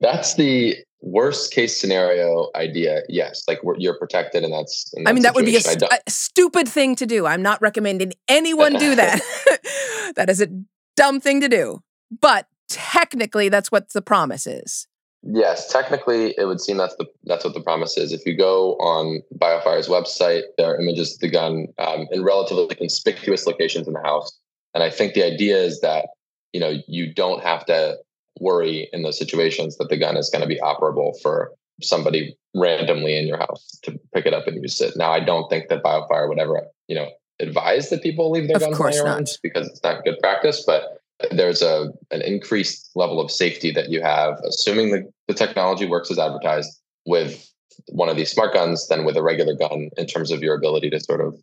That's 0.00 0.34
the 0.34 0.76
worst 1.06 1.52
case 1.52 1.78
scenario 1.80 2.50
idea. 2.54 3.02
Yes, 3.08 3.44
like 3.48 3.60
you're 3.78 3.98
protected, 3.98 4.44
and 4.44 4.52
that's. 4.52 4.92
I 5.06 5.12
mean, 5.12 5.22
that 5.22 5.34
would 5.34 5.44
be 5.44 5.56
a, 5.56 5.60
st- 5.60 5.82
a, 5.82 5.98
stupid 6.08 6.68
thing 6.68 6.96
to 6.96 7.06
do. 7.06 7.26
I'm 7.26 7.42
not 7.42 7.62
recommending 7.62 8.12
anyone 8.28 8.74
do 8.74 8.94
that. 8.96 9.20
that 10.16 10.28
is 10.28 10.42
a 10.42 10.48
dumb 10.96 11.20
thing 11.20 11.40
to 11.40 11.48
do. 11.48 11.82
But 12.20 12.46
technically, 12.68 13.48
that's 13.48 13.70
what 13.70 13.92
the 13.92 14.02
promise 14.02 14.46
is. 14.46 14.86
Yes, 15.22 15.72
technically, 15.72 16.34
it 16.38 16.44
would 16.44 16.60
seem 16.60 16.76
that's 16.76 16.94
the 16.96 17.06
that's 17.24 17.44
what 17.44 17.54
the 17.54 17.62
promise 17.62 17.96
is. 17.96 18.12
If 18.12 18.26
you 18.26 18.36
go 18.36 18.74
on 18.74 19.22
Biofire's 19.36 19.88
website, 19.88 20.42
there 20.58 20.68
are 20.68 20.80
images 20.80 21.14
of 21.14 21.20
the 21.20 21.30
gun 21.30 21.68
um, 21.78 22.06
in 22.10 22.22
relatively 22.22 22.74
conspicuous 22.74 23.46
locations 23.46 23.88
in 23.88 23.94
the 23.94 24.02
house, 24.02 24.38
and 24.74 24.82
I 24.84 24.90
think 24.90 25.14
the 25.14 25.24
idea 25.24 25.58
is 25.58 25.80
that 25.80 26.08
you 26.52 26.60
know 26.60 26.80
you 26.86 27.12
don't 27.12 27.42
have 27.42 27.64
to 27.66 27.96
worry 28.40 28.88
in 28.92 29.02
those 29.02 29.18
situations 29.18 29.76
that 29.78 29.88
the 29.88 29.96
gun 29.96 30.16
is 30.16 30.30
going 30.30 30.42
to 30.42 30.48
be 30.48 30.60
operable 30.60 31.12
for 31.20 31.52
somebody 31.82 32.36
randomly 32.54 33.16
in 33.18 33.26
your 33.26 33.38
house 33.38 33.78
to 33.82 33.98
pick 34.14 34.26
it 34.26 34.34
up 34.34 34.46
and 34.46 34.62
use 34.62 34.80
it. 34.80 34.96
Now, 34.96 35.12
I 35.12 35.20
don't 35.20 35.48
think 35.48 35.68
that 35.68 35.82
BioFire 35.82 36.28
would 36.28 36.38
ever, 36.38 36.62
you 36.88 36.96
know, 36.96 37.10
advise 37.38 37.90
that 37.90 38.02
people 38.02 38.30
leave 38.30 38.48
their 38.48 38.56
of 38.56 38.62
guns 38.62 38.76
course 38.76 39.00
on 39.00 39.06
not. 39.06 39.38
because 39.42 39.68
it's 39.68 39.82
not 39.82 40.04
good 40.04 40.18
practice, 40.20 40.64
but 40.66 41.00
there's 41.30 41.62
a 41.62 41.92
an 42.10 42.22
increased 42.22 42.90
level 42.94 43.20
of 43.20 43.30
safety 43.30 43.70
that 43.72 43.90
you 43.90 44.02
have, 44.02 44.38
assuming 44.46 44.90
the, 44.90 45.10
the 45.28 45.34
technology 45.34 45.86
works 45.86 46.10
as 46.10 46.18
advertised 46.18 46.80
with 47.06 47.50
one 47.88 48.08
of 48.08 48.16
these 48.16 48.30
smart 48.30 48.54
guns 48.54 48.88
than 48.88 49.04
with 49.04 49.16
a 49.16 49.22
regular 49.22 49.54
gun 49.54 49.90
in 49.96 50.06
terms 50.06 50.30
of 50.30 50.42
your 50.42 50.54
ability 50.54 50.90
to 50.90 51.00
sort 51.00 51.20
of 51.20 51.34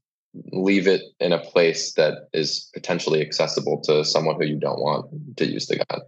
leave 0.52 0.88
it 0.88 1.02
in 1.20 1.32
a 1.32 1.38
place 1.38 1.94
that 1.94 2.28
is 2.34 2.70
potentially 2.74 3.22
accessible 3.22 3.80
to 3.82 4.04
someone 4.04 4.36
who 4.36 4.46
you 4.46 4.58
don't 4.58 4.80
want 4.80 5.06
to 5.38 5.46
use 5.46 5.68
the 5.68 5.78
gun. 5.78 6.02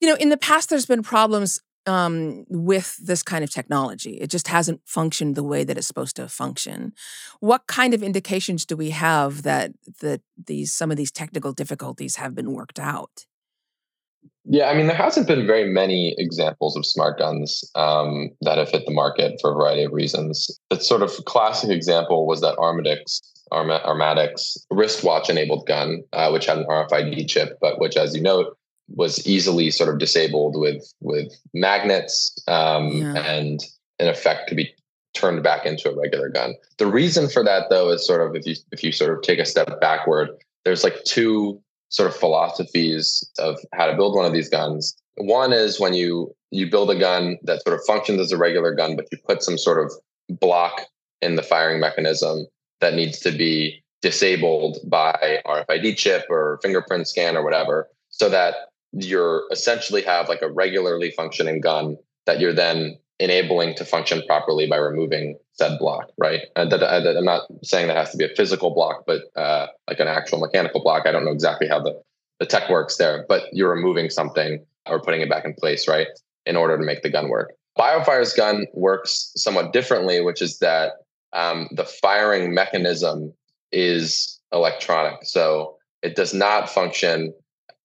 You 0.00 0.08
know, 0.08 0.14
in 0.16 0.28
the 0.28 0.36
past, 0.36 0.70
there's 0.70 0.86
been 0.86 1.02
problems 1.02 1.60
um, 1.86 2.44
with 2.48 2.96
this 2.98 3.22
kind 3.22 3.42
of 3.42 3.50
technology. 3.50 4.18
It 4.20 4.30
just 4.30 4.48
hasn't 4.48 4.82
functioned 4.84 5.34
the 5.34 5.42
way 5.42 5.64
that 5.64 5.78
it's 5.78 5.86
supposed 5.86 6.16
to 6.16 6.28
function. 6.28 6.92
What 7.40 7.66
kind 7.66 7.94
of 7.94 8.02
indications 8.02 8.66
do 8.66 8.76
we 8.76 8.90
have 8.90 9.42
that 9.42 9.72
that 10.00 10.20
these 10.46 10.72
some 10.72 10.90
of 10.90 10.96
these 10.96 11.10
technical 11.10 11.52
difficulties 11.52 12.16
have 12.16 12.34
been 12.34 12.52
worked 12.52 12.78
out? 12.78 13.24
Yeah, 14.50 14.68
I 14.70 14.74
mean, 14.74 14.86
there 14.86 14.96
hasn't 14.96 15.26
been 15.26 15.46
very 15.46 15.70
many 15.70 16.14
examples 16.16 16.74
of 16.76 16.86
smart 16.86 17.18
guns 17.18 17.62
um, 17.74 18.30
that 18.42 18.56
have 18.56 18.70
hit 18.70 18.84
the 18.86 18.94
market 18.94 19.38
for 19.40 19.50
a 19.50 19.54
variety 19.54 19.84
of 19.84 19.92
reasons. 19.92 20.58
The 20.70 20.80
sort 20.80 21.02
of 21.02 21.10
classic 21.26 21.70
example 21.70 22.26
was 22.26 22.40
that 22.40 22.56
Armatix, 22.56 23.20
Arma, 23.50 23.80
Armatix 23.84 24.56
wristwatch 24.70 25.28
enabled 25.28 25.66
gun, 25.66 26.02
uh, 26.14 26.30
which 26.30 26.46
had 26.46 26.58
an 26.58 26.64
RFID 26.64 27.28
chip, 27.28 27.58
but 27.60 27.78
which, 27.78 27.96
as 27.98 28.16
you 28.16 28.22
note, 28.22 28.57
was 28.94 29.26
easily 29.26 29.70
sort 29.70 29.90
of 29.90 29.98
disabled 29.98 30.58
with 30.58 30.82
with 31.00 31.32
magnets 31.54 32.36
um, 32.48 32.88
Yeah. 32.88 33.14
and 33.24 33.60
in 33.98 34.08
effect 34.08 34.48
could 34.48 34.56
be 34.56 34.72
turned 35.14 35.42
back 35.42 35.66
into 35.66 35.90
a 35.90 35.96
regular 35.98 36.28
gun. 36.28 36.54
The 36.78 36.86
reason 36.86 37.28
for 37.28 37.42
that 37.44 37.70
though 37.70 37.90
is 37.90 38.06
sort 38.06 38.20
of 38.26 38.36
if 38.36 38.46
you 38.46 38.54
if 38.72 38.82
you 38.84 38.92
sort 38.92 39.16
of 39.16 39.22
take 39.22 39.38
a 39.38 39.44
step 39.44 39.80
backward, 39.80 40.30
there's 40.64 40.84
like 40.84 41.02
two 41.04 41.60
sort 41.90 42.10
of 42.10 42.16
philosophies 42.16 43.28
of 43.38 43.58
how 43.74 43.86
to 43.86 43.96
build 43.96 44.14
one 44.14 44.26
of 44.26 44.32
these 44.32 44.48
guns. 44.48 44.96
One 45.16 45.52
is 45.52 45.80
when 45.80 45.94
you 45.94 46.34
you 46.50 46.70
build 46.70 46.90
a 46.90 46.98
gun 46.98 47.38
that 47.42 47.62
sort 47.62 47.74
of 47.78 47.84
functions 47.86 48.20
as 48.20 48.32
a 48.32 48.38
regular 48.38 48.74
gun, 48.74 48.96
but 48.96 49.06
you 49.12 49.18
put 49.26 49.42
some 49.42 49.58
sort 49.58 49.84
of 49.84 49.92
block 50.40 50.82
in 51.20 51.34
the 51.34 51.42
firing 51.42 51.80
mechanism 51.80 52.46
that 52.80 52.94
needs 52.94 53.18
to 53.20 53.32
be 53.32 53.82
disabled 54.02 54.78
by 54.86 55.40
RFID 55.44 55.96
chip 55.96 56.24
or 56.30 56.60
fingerprint 56.62 57.08
scan 57.08 57.36
or 57.36 57.42
whatever, 57.42 57.88
so 58.10 58.28
that 58.28 58.54
you're 58.92 59.44
essentially 59.50 60.02
have 60.02 60.28
like 60.28 60.42
a 60.42 60.50
regularly 60.50 61.10
functioning 61.10 61.60
gun 61.60 61.96
that 62.26 62.40
you're 62.40 62.54
then 62.54 62.98
enabling 63.20 63.74
to 63.74 63.84
function 63.84 64.22
properly 64.26 64.66
by 64.68 64.76
removing 64.76 65.36
said 65.52 65.78
block, 65.78 66.10
right? 66.18 66.42
And 66.56 66.70
that, 66.70 66.80
that- 66.80 67.16
I'm 67.16 67.24
not 67.24 67.48
saying 67.64 67.88
that 67.88 67.96
has 67.96 68.12
to 68.12 68.16
be 68.16 68.24
a 68.24 68.34
physical 68.36 68.72
block, 68.72 69.04
but 69.06 69.22
uh, 69.36 69.66
like 69.88 69.98
an 70.00 70.08
actual 70.08 70.38
mechanical 70.38 70.82
block. 70.82 71.06
I 71.06 71.12
don't 71.12 71.24
know 71.24 71.32
exactly 71.32 71.68
how 71.68 71.80
the, 71.80 72.00
the 72.38 72.46
tech 72.46 72.70
works 72.70 72.96
there, 72.96 73.24
but 73.28 73.44
you're 73.52 73.70
removing 73.74 74.08
something 74.10 74.64
or 74.86 75.00
putting 75.00 75.20
it 75.20 75.28
back 75.28 75.44
in 75.44 75.54
place, 75.54 75.88
right? 75.88 76.06
In 76.46 76.56
order 76.56 76.78
to 76.78 76.84
make 76.84 77.02
the 77.02 77.10
gun 77.10 77.28
work. 77.28 77.52
BioFire's 77.76 78.32
gun 78.32 78.66
works 78.72 79.32
somewhat 79.36 79.72
differently, 79.72 80.20
which 80.20 80.40
is 80.40 80.58
that 80.60 80.92
um, 81.32 81.68
the 81.72 81.84
firing 81.84 82.54
mechanism 82.54 83.32
is 83.70 84.40
electronic. 84.52 85.24
So 85.24 85.76
it 86.02 86.16
does 86.16 86.32
not 86.32 86.70
function 86.70 87.34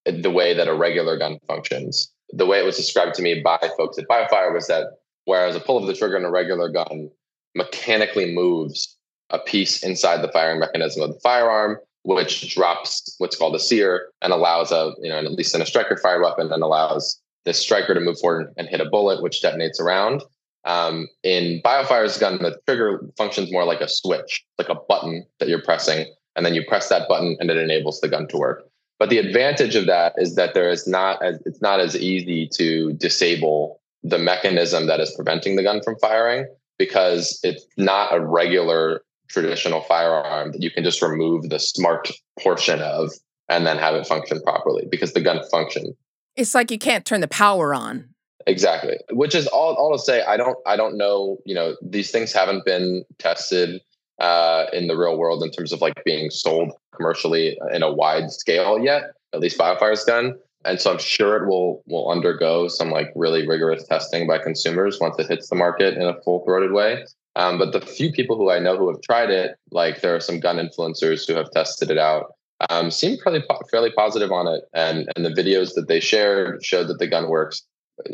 the 0.06 0.32
way 0.32 0.54
that 0.54 0.68
a 0.68 0.74
regular 0.74 1.18
gun 1.18 1.40
functions. 1.48 2.12
The 2.32 2.46
way 2.46 2.60
it 2.60 2.66
was 2.66 2.78
described 2.78 3.16
to 3.16 3.22
me 3.22 3.42
by 3.42 3.60
folks 3.78 3.98
at 3.98 4.08
BioFire 4.08 4.54
was 4.54 4.68
that 4.68 4.88
whereas 5.26 5.56
a 5.56 5.60
pull 5.60 5.78
of 5.78 5.88
the 5.88 5.94
trigger 5.94 6.18
in 6.18 6.26
a 6.26 6.32
regular 6.32 6.70
gun 6.70 7.10
mechanically 7.56 8.34
moves 8.34 8.98
a 9.30 9.40
piece 9.40 9.84
inside 9.84 10.22
the 10.22 10.32
firing 10.32 10.60
mechanism 10.60 11.04
of 11.04 11.14
the 11.14 11.20
firearm, 11.20 11.78
which 12.04 12.54
drops 12.54 13.16
what's 13.20 13.36
called 13.36 13.56
a 13.56 13.60
sear 13.60 14.10
and 14.22 14.34
allows 14.34 14.72
a, 14.72 14.94
you 15.02 15.10
know, 15.10 15.18
at 15.18 15.32
least 15.32 15.56
in 15.56 15.62
a 15.62 15.66
striker 15.66 15.98
fired 15.98 16.22
weapon, 16.22 16.52
and 16.52 16.64
allows 16.64 17.22
the 17.46 17.54
striker 17.54 17.94
to 17.94 18.00
move 18.00 18.20
forward 18.20 18.54
and 18.58 18.68
hit 18.68 18.82
a 18.82 18.90
bullet, 18.90 19.22
which 19.22 19.42
detonates 19.42 19.80
around. 19.80 20.24
Um, 20.66 21.08
in 21.24 21.62
BioFire's 21.64 22.18
gun, 22.18 22.42
the 22.42 22.58
trigger 22.68 23.06
functions 23.18 23.52
more 23.52 23.66
like 23.66 23.82
a 23.82 23.90
switch, 23.90 24.46
like 24.58 24.70
a 24.70 24.76
button 24.88 25.26
that 25.40 25.50
you're 25.50 25.62
pressing, 25.62 26.06
and 26.36 26.46
then 26.46 26.54
you 26.54 26.64
press 26.66 26.90
that 26.90 27.08
button 27.10 27.38
and 27.40 27.50
it 27.50 27.58
enables 27.58 28.00
the 28.00 28.08
gun 28.08 28.28
to 28.30 28.38
work. 28.38 28.64
But 29.04 29.10
the 29.10 29.18
advantage 29.18 29.76
of 29.76 29.86
that 29.88 30.14
is 30.16 30.36
that 30.36 30.54
there 30.54 30.70
is 30.70 30.88
not 30.88 31.22
as 31.22 31.38
it's 31.46 31.62
not 31.62 31.82
as 31.82 31.94
easy 31.94 32.48
to 32.54 32.94
disable 32.94 33.82
the 34.02 34.18
mechanism 34.18 34.88
that 34.88 35.02
is 35.02 35.12
preventing 35.14 35.58
the 35.58 35.62
gun 35.64 35.82
from 35.84 35.98
firing 36.00 36.48
because 36.78 37.38
it's 37.44 37.68
not 37.76 38.16
a 38.16 38.22
regular 38.22 39.02
traditional 39.28 39.82
firearm 39.82 40.54
that 40.54 40.64
you 40.64 40.72
can 40.72 40.86
just 40.86 41.02
remove 41.02 41.50
the 41.50 41.60
smart 41.60 42.12
portion 42.40 42.80
of 42.82 43.12
and 43.50 43.66
then 43.68 43.78
have 43.78 43.94
it 43.94 44.08
function 44.08 44.42
properly 44.42 44.88
because 44.90 45.12
the 45.12 45.20
gun 45.20 45.42
function 45.52 45.98
It's 46.38 46.56
like 46.56 46.72
you 46.72 46.80
can't 46.80 47.04
turn 47.04 47.20
the 47.20 47.28
power 47.28 47.74
on. 47.74 48.08
exactly 48.48 48.96
which 49.12 49.36
is 49.36 49.48
all, 49.48 49.74
all 49.74 49.92
to 49.92 50.00
say 50.02 50.24
i 50.24 50.38
don't 50.38 50.58
i 50.66 50.78
don't 50.78 50.96
know 50.96 51.40
you 51.46 51.54
know 51.54 51.76
these 51.82 52.10
things 52.10 52.32
haven't 52.32 52.64
been 52.64 53.04
tested 53.20 53.82
uh, 54.20 54.66
in 54.74 54.88
the 54.88 54.98
real 54.98 55.18
world 55.18 55.44
in 55.44 55.52
terms 55.52 55.72
of 55.72 55.82
like 55.82 56.04
being 56.06 56.30
sold 56.30 56.72
commercially 56.96 57.58
in 57.72 57.84
a 57.84 57.92
wide 57.92 58.32
scale 58.32 58.80
yet 58.80 59.12
at 59.34 59.40
least 59.40 59.58
biofire's 59.58 60.04
done. 60.04 60.38
And 60.66 60.80
so 60.80 60.92
i'm 60.92 61.00
sure 61.00 61.44
it 61.44 61.48
will 61.48 61.84
will 61.88 62.10
undergo 62.10 62.68
some 62.68 62.90
like 62.90 63.12
really 63.16 63.46
rigorous 63.46 63.86
testing 63.86 64.28
by 64.28 64.38
consumers 64.38 65.00
once 65.00 65.20
it 65.20 65.28
hits 65.28 65.50
the 65.50 65.56
market 65.56 65.96
in 65.96 66.04
a 66.04 66.22
full-throated 66.22 66.72
way. 66.72 67.06
Um, 67.36 67.58
but 67.58 67.74
the 67.74 67.82
few 67.82 68.12
people 68.12 68.38
who 68.38 68.50
i 68.50 68.60
know 68.60 68.78
who 68.78 68.88
have 68.90 69.02
tried 69.02 69.30
it 69.30 69.58
like 69.72 70.02
there 70.02 70.16
are 70.16 70.22
some 70.22 70.40
gun 70.40 70.58
influencers 70.58 71.28
who 71.28 71.34
have 71.36 71.52
tested 71.52 71.92
it 71.92 71.98
out 71.98 72.34
um, 72.70 72.92
seem 72.92 73.18
fairly 73.18 73.44
fairly 73.72 73.92
positive 73.92 74.32
on 74.32 74.48
it. 74.48 74.64
And 74.74 75.10
and 75.16 75.26
the 75.26 75.30
videos 75.30 75.74
that 75.76 75.88
they 75.88 76.00
shared 76.00 76.64
showed 76.64 76.88
that 76.88 77.00
the 77.00 77.08
gun 77.08 77.30
works 77.30 77.64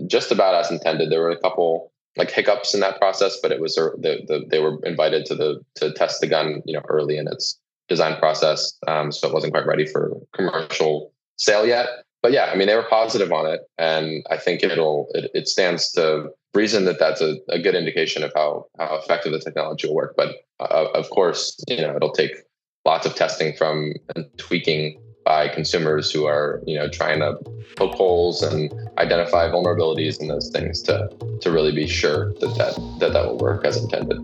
just 0.08 0.32
about 0.32 0.56
as 0.56 0.72
intended. 0.72 1.12
There 1.12 1.22
were 1.22 1.29
a 1.29 1.39
couple 1.39 1.91
like 2.19 2.29
hiccups 2.29 2.73
in 2.73 2.81
that 2.81 2.99
process, 2.99 3.39
but 3.41 3.51
it 3.51 3.61
was 3.61 3.77
uh, 3.77 3.89
the, 3.97 4.19
the 4.27 4.45
they 4.49 4.59
were 4.59 4.77
invited 4.83 5.25
to 5.27 5.35
the 5.35 5.61
to 5.75 5.91
test 5.93 6.21
the 6.21 6.27
gun, 6.27 6.61
you 6.65 6.73
know, 6.73 6.83
early 6.89 7.17
in 7.17 7.27
its 7.27 7.57
design 7.88 8.19
process, 8.19 8.77
um, 8.88 9.11
so 9.11 9.27
it 9.27 9.33
wasn't 9.33 9.53
quite 9.53 9.65
ready 9.65 9.85
for 9.85 10.19
commercial 10.33 11.11
sale 11.38 11.65
yet. 11.65 11.88
But 12.21 12.33
yeah, 12.33 12.51
I 12.51 12.55
mean, 12.55 12.67
they 12.67 12.75
were 12.75 12.83
positive 12.83 13.31
on 13.31 13.47
it, 13.47 13.61
and 13.77 14.23
I 14.29 14.38
think 14.38 14.61
it'll 14.61 15.07
it, 15.15 15.31
it 15.33 15.47
stands 15.47 15.91
to 15.93 16.29
reason 16.53 16.83
that 16.85 16.99
that's 16.99 17.21
a, 17.21 17.38
a 17.47 17.59
good 17.59 17.73
indication 17.73 18.21
of 18.21 18.33
how 18.35 18.65
how 18.77 18.97
effective 18.97 19.31
the 19.31 19.39
technology 19.39 19.88
will 19.88 19.95
work. 19.95 20.15
But 20.17 20.35
uh, 20.59 20.88
of 20.93 21.09
course, 21.09 21.63
you 21.69 21.77
know, 21.77 21.95
it'll 21.95 22.11
take 22.11 22.33
lots 22.85 23.05
of 23.05 23.15
testing 23.15 23.55
from 23.55 23.93
and 24.15 24.25
tweaking 24.38 25.01
by 25.29 25.48
consumers 25.48 26.12
who 26.12 26.25
are 26.25 26.59
you 26.65 26.75
know 26.75 26.89
trying 26.89 27.19
to 27.19 27.38
poke 27.77 27.93
holes 27.93 28.41
and 28.41 28.74
identify 28.98 29.48
vulnerabilities 29.48 30.19
and 30.19 30.27
those 30.27 30.50
things 30.50 30.81
to 30.81 31.07
to 31.39 31.51
really 31.51 31.71
be 31.71 31.88
sure 31.88 32.33
that 32.39 32.55
that 32.57 32.75
that, 33.00 33.13
that 33.13 33.25
will 33.27 33.38
work 33.38 33.63
as 33.63 33.77
intended. 33.77 34.17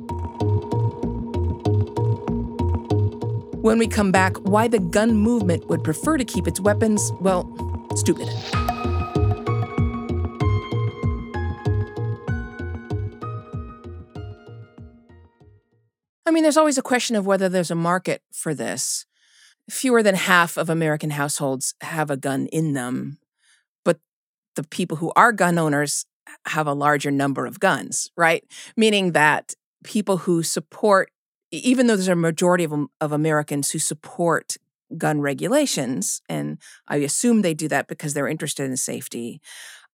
When 3.62 3.78
we 3.78 3.88
come 3.88 4.12
back, 4.12 4.36
why 4.38 4.68
the 4.68 4.80
gun 4.80 5.16
movement 5.16 5.70
would 5.70 5.84
prefer 5.84 6.18
to 6.18 6.26
keep 6.26 6.48
its 6.48 6.60
weapons, 6.60 7.12
well, 7.22 7.46
stupid. 7.96 8.28
I 16.28 16.32
mean, 16.32 16.42
there's 16.44 16.58
always 16.58 16.78
a 16.80 16.84
question 16.84 17.16
of 17.16 17.28
whether 17.28 17.48
there's 17.48 17.72
a 17.72 17.76
market 17.76 18.22
for 18.32 18.56
this. 18.56 19.06
Fewer 19.70 20.04
than 20.04 20.16
half 20.16 20.58
of 20.58 20.70
American 20.70 21.10
households 21.12 21.74
have 21.82 22.12
a 22.12 22.18
gun 22.18 22.48
in 22.48 22.74
them, 22.74 23.18
but 23.84 24.00
the 24.56 24.64
people 24.64 24.98
who 24.98 25.12
are 25.16 25.32
gun 25.32 25.58
owners 25.58 26.06
have 26.48 26.68
a 26.68 26.74
larger 26.74 27.12
number 27.12 27.46
of 27.46 27.60
guns, 27.60 28.12
right? 28.16 28.44
Meaning 28.78 29.14
that 29.14 29.54
people 29.84 30.18
who 30.18 30.44
support, 30.44 31.10
even 31.52 31.88
though 31.88 31.96
there's 31.96 32.08
a 32.08 32.16
majority 32.16 32.64
of, 32.64 32.74
of 33.02 33.12
Americans 33.12 33.72
who 33.72 33.80
support 33.80 34.56
gun 34.98 35.22
regulations, 35.22 36.22
and 36.30 36.60
I 36.88 36.98
assume 36.98 37.42
they 37.42 37.54
do 37.54 37.68
that 37.70 37.88
because 37.88 38.14
they're 38.14 38.28
interested 38.28 38.66
in 38.66 38.78
safety, 38.78 39.42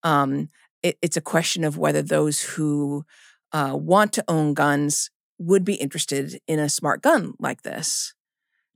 um, 0.03 0.49
it, 0.83 0.97
it's 1.01 1.17
a 1.17 1.21
question 1.21 1.63
of 1.63 1.77
whether 1.77 2.01
those 2.01 2.41
who 2.41 3.05
uh, 3.53 3.71
want 3.73 4.13
to 4.13 4.23
own 4.27 4.53
guns 4.53 5.11
would 5.37 5.65
be 5.65 5.75
interested 5.75 6.39
in 6.47 6.59
a 6.59 6.69
smart 6.69 7.01
gun 7.01 7.33
like 7.39 7.63
this. 7.63 8.13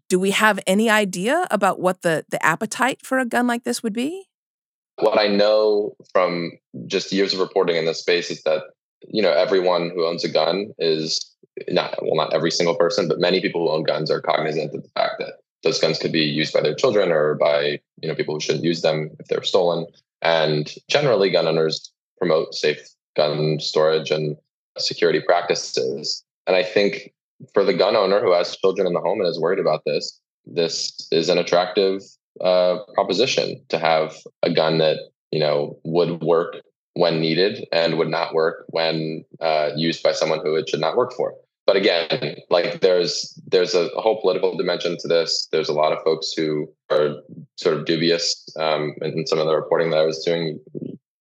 Do 0.10 0.20
we 0.20 0.32
have 0.32 0.60
any 0.68 0.90
idea 0.90 1.48
about 1.50 1.80
what 1.80 2.02
the, 2.02 2.26
the 2.30 2.44
appetite 2.46 3.06
for 3.06 3.18
a 3.20 3.26
gun 3.26 3.48
like 3.48 3.64
this 3.64 3.82
would 3.82 3.94
be? 3.94 4.26
What 4.98 5.20
I 5.20 5.28
know 5.28 5.96
from 6.14 6.52
just 6.88 7.12
years 7.12 7.34
of 7.34 7.40
reporting 7.40 7.76
in 7.76 7.86
this 7.86 8.00
space 8.00 8.30
is 8.30 8.44
that 8.44 8.64
you 9.08 9.22
know 9.22 9.32
everyone 9.32 9.92
who 9.94 10.06
owns 10.06 10.24
a 10.24 10.30
gun 10.30 10.74
is 10.80 11.36
not 11.68 11.96
well 12.02 12.16
not 12.16 12.34
every 12.34 12.50
single 12.50 12.76
person 12.76 13.08
but 13.08 13.20
many 13.20 13.40
people 13.40 13.62
who 13.62 13.74
own 13.74 13.84
guns 13.84 14.10
are 14.10 14.22
cognizant 14.22 14.74
of 14.74 14.82
the 14.82 14.90
fact 14.96 15.16
that 15.20 15.34
those 15.64 15.80
guns 15.80 16.00
could 16.00 16.12
be 16.12 16.24
used 16.24 16.54
by 16.54 16.62
their 16.62 16.74
children 16.74 17.12
or 17.12 17.36
by 17.36 17.80
you 18.02 18.08
know 18.08 18.16
people 18.16 18.34
who 18.34 18.40
shouldn't 18.40 18.64
use 18.64 18.82
them 18.82 19.12
if 19.20 19.28
they're 19.28 19.44
stolen 19.44 19.86
And 20.26 20.74
generally, 20.88 21.30
gun 21.30 21.48
owners 21.48 21.92
promote 22.18 22.56
safe 22.56 22.80
gun 23.16 23.60
storage 23.60 24.12
and 24.12 24.36
security 24.78 25.22
practices. 25.22 26.24
And 26.48 26.56
I 26.56 26.64
think 26.64 27.14
for 27.54 27.64
the 27.64 27.74
gun 27.74 27.96
owner 27.96 28.22
who 28.22 28.34
has 28.34 28.56
children 28.58 28.88
in 28.88 28.94
the 28.94 29.00
home 29.00 29.20
and 29.20 29.30
is 29.30 29.40
worried 29.40 29.60
about 29.60 29.84
this, 29.86 30.20
this 30.46 31.08
is 31.12 31.30
an 31.30 31.38
attractive 31.38 32.02
uh, 32.42 32.80
proposition 32.94 33.62
to 33.70 33.80
have 33.80 34.16
a 34.44 34.52
gun 34.52 34.78
that 34.80 34.98
you 35.32 35.40
know 35.40 35.80
would 35.84 36.22
work 36.22 36.58
when 36.94 37.20
needed 37.20 37.66
and 37.72 37.98
would 37.98 38.10
not 38.10 38.34
work 38.34 38.66
when 38.70 39.24
uh, 39.42 39.70
used 39.76 40.02
by 40.02 40.12
someone 40.12 40.40
who 40.44 40.56
it 40.56 40.70
should 40.70 40.80
not 40.80 40.96
work 40.96 41.14
for. 41.14 41.34
But 41.66 41.76
again, 41.76 42.36
like 42.50 42.82
there's 42.82 43.40
there's 43.48 43.74
a 43.74 43.88
whole 43.96 44.22
political 44.22 44.56
dimension 44.56 44.98
to 45.00 45.08
this. 45.08 45.48
There's 45.52 45.70
a 45.70 45.74
lot 45.74 45.94
of 45.94 46.04
folks 46.04 46.32
who 46.34 46.70
are 46.92 47.16
sort 47.56 47.78
of 47.78 47.86
dubious 47.86 48.48
um, 48.60 48.94
in 49.02 49.26
some 49.26 49.40
of 49.40 49.48
the 49.48 49.56
reporting 49.56 49.90
that 49.90 49.98
I 50.00 50.06
was 50.06 50.24
doing. 50.24 50.60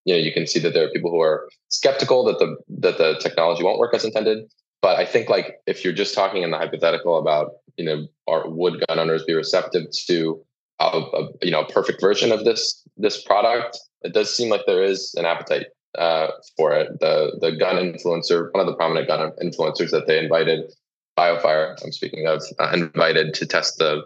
You 0.05 0.15
know, 0.15 0.19
you 0.19 0.33
can 0.33 0.45
see 0.45 0.59
that 0.59 0.73
there 0.73 0.85
are 0.85 0.91
people 0.91 1.11
who 1.11 1.21
are 1.21 1.47
skeptical 1.69 2.25
that 2.25 2.39
the 2.39 2.57
that 2.81 2.97
the 2.97 3.17
technology 3.21 3.63
won't 3.63 3.79
work 3.79 3.93
as 3.93 4.03
intended. 4.03 4.49
But 4.83 4.99
I 4.99 5.05
think 5.05 5.29
like 5.29 5.61
if 5.65 5.83
you're 5.83 5.93
just 5.93 6.13
talking 6.13 6.43
in 6.43 6.51
the 6.51 6.57
hypothetical 6.57 7.17
about 7.17 7.53
you 7.77 7.85
know, 7.85 8.07
are 8.27 8.47
would 8.49 8.85
gun 8.87 8.99
owners 8.99 9.23
be 9.23 9.33
receptive 9.33 9.85
to 10.07 10.43
a, 10.79 10.85
a 10.85 11.27
you 11.41 11.51
know 11.51 11.61
a 11.61 11.67
perfect 11.67 12.01
version 12.01 12.31
of 12.31 12.43
this 12.43 12.83
this 12.97 13.23
product? 13.23 13.79
It 14.01 14.13
does 14.13 14.35
seem 14.35 14.49
like 14.49 14.61
there 14.67 14.83
is 14.83 15.15
an 15.17 15.25
appetite 15.25 15.67
uh, 15.97 16.27
for 16.57 16.73
it. 16.73 16.99
The 16.99 17.37
the 17.39 17.53
gun 17.53 17.77
influencer, 17.77 18.49
one 18.51 18.59
of 18.59 18.67
the 18.67 18.75
prominent 18.75 19.07
gun 19.07 19.31
influencers 19.41 19.91
that 19.91 20.05
they 20.05 20.19
invited, 20.19 20.71
BioFire, 21.17 21.81
I'm 21.83 21.93
speaking 21.93 22.27
of, 22.27 22.43
uh, 22.59 22.71
invited 22.73 23.33
to 23.35 23.45
test 23.45 23.77
the 23.77 24.03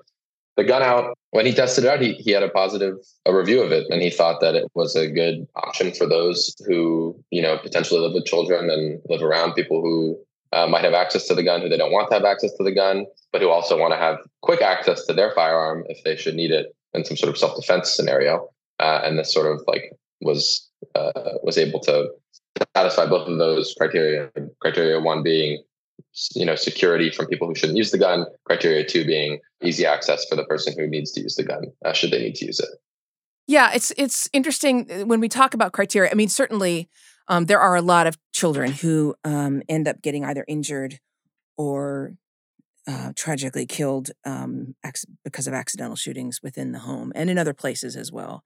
the 0.57 0.63
gun 0.63 0.83
out. 0.83 1.17
When 1.31 1.45
he 1.45 1.53
tested 1.53 1.83
it 1.83 1.89
out, 1.89 2.01
he, 2.01 2.13
he 2.13 2.31
had 2.31 2.43
a 2.43 2.49
positive 2.49 2.97
a 3.25 3.35
review 3.35 3.61
of 3.61 3.71
it, 3.71 3.87
and 3.89 4.01
he 4.01 4.11
thought 4.11 4.41
that 4.41 4.55
it 4.55 4.65
was 4.75 4.95
a 4.95 5.09
good 5.09 5.47
option 5.55 5.91
for 5.93 6.07
those 6.07 6.55
who 6.67 7.19
you 7.31 7.41
know 7.41 7.57
potentially 7.57 7.99
live 7.99 8.13
with 8.13 8.25
children 8.25 8.69
and 8.69 9.01
live 9.09 9.23
around 9.23 9.53
people 9.53 9.81
who 9.81 10.19
uh, 10.51 10.67
might 10.67 10.83
have 10.83 10.93
access 10.93 11.27
to 11.27 11.35
the 11.35 11.43
gun, 11.43 11.61
who 11.61 11.69
they 11.69 11.77
don't 11.77 11.91
want 11.91 12.09
to 12.09 12.15
have 12.15 12.25
access 12.25 12.53
to 12.55 12.63
the 12.63 12.71
gun, 12.71 13.05
but 13.31 13.41
who 13.41 13.49
also 13.49 13.77
want 13.77 13.93
to 13.93 13.97
have 13.97 14.17
quick 14.41 14.61
access 14.61 15.05
to 15.05 15.13
their 15.13 15.31
firearm 15.33 15.83
if 15.89 16.03
they 16.03 16.15
should 16.15 16.35
need 16.35 16.51
it 16.51 16.75
in 16.93 17.03
some 17.05 17.17
sort 17.17 17.29
of 17.29 17.37
self 17.37 17.55
defense 17.55 17.93
scenario. 17.95 18.49
Uh, 18.79 19.01
and 19.03 19.17
this 19.17 19.33
sort 19.33 19.51
of 19.51 19.61
like 19.67 19.91
was 20.21 20.69
uh, 20.95 21.11
was 21.43 21.57
able 21.57 21.79
to 21.81 22.09
satisfy 22.75 23.05
both 23.05 23.27
of 23.27 23.37
those 23.37 23.73
criteria. 23.77 24.29
Criteria 24.61 24.99
one 24.99 25.23
being 25.23 25.63
you 26.35 26.45
know 26.45 26.55
security 26.55 27.09
from 27.09 27.27
people 27.27 27.47
who 27.47 27.55
shouldn't 27.55 27.77
use 27.77 27.91
the 27.91 27.97
gun. 27.97 28.25
Criteria 28.45 28.85
two 28.85 29.05
being 29.05 29.39
easy 29.63 29.85
access 29.85 30.25
for 30.25 30.35
the 30.35 30.45
person 30.45 30.73
who 30.77 30.87
needs 30.87 31.11
to 31.11 31.21
use 31.21 31.35
the 31.35 31.43
gun 31.43 31.63
uh, 31.85 31.93
should 31.93 32.11
they 32.11 32.19
need 32.19 32.35
to 32.35 32.45
use 32.45 32.59
it. 32.59 32.69
Yeah, 33.47 33.71
it's 33.73 33.91
it's 33.97 34.29
interesting 34.33 34.89
uh, 34.91 35.05
when 35.05 35.19
we 35.19 35.29
talk 35.29 35.53
about 35.53 35.71
criteria. 35.71 36.11
I 36.11 36.15
mean, 36.15 36.29
certainly 36.29 36.89
um, 37.27 37.45
there 37.45 37.59
are 37.59 37.75
a 37.75 37.81
lot 37.81 38.07
of 38.07 38.17
children 38.31 38.71
who 38.71 39.15
um, 39.23 39.61
end 39.67 39.87
up 39.87 40.01
getting 40.01 40.23
either 40.23 40.45
injured 40.47 40.99
or 41.57 42.13
uh, 42.87 43.11
tragically 43.15 43.65
killed 43.65 44.11
um, 44.25 44.75
ac- 44.85 45.07
because 45.23 45.47
of 45.47 45.53
accidental 45.53 45.95
shootings 45.95 46.41
within 46.41 46.71
the 46.71 46.79
home 46.79 47.11
and 47.15 47.29
in 47.29 47.37
other 47.37 47.53
places 47.53 47.95
as 47.95 48.11
well. 48.11 48.43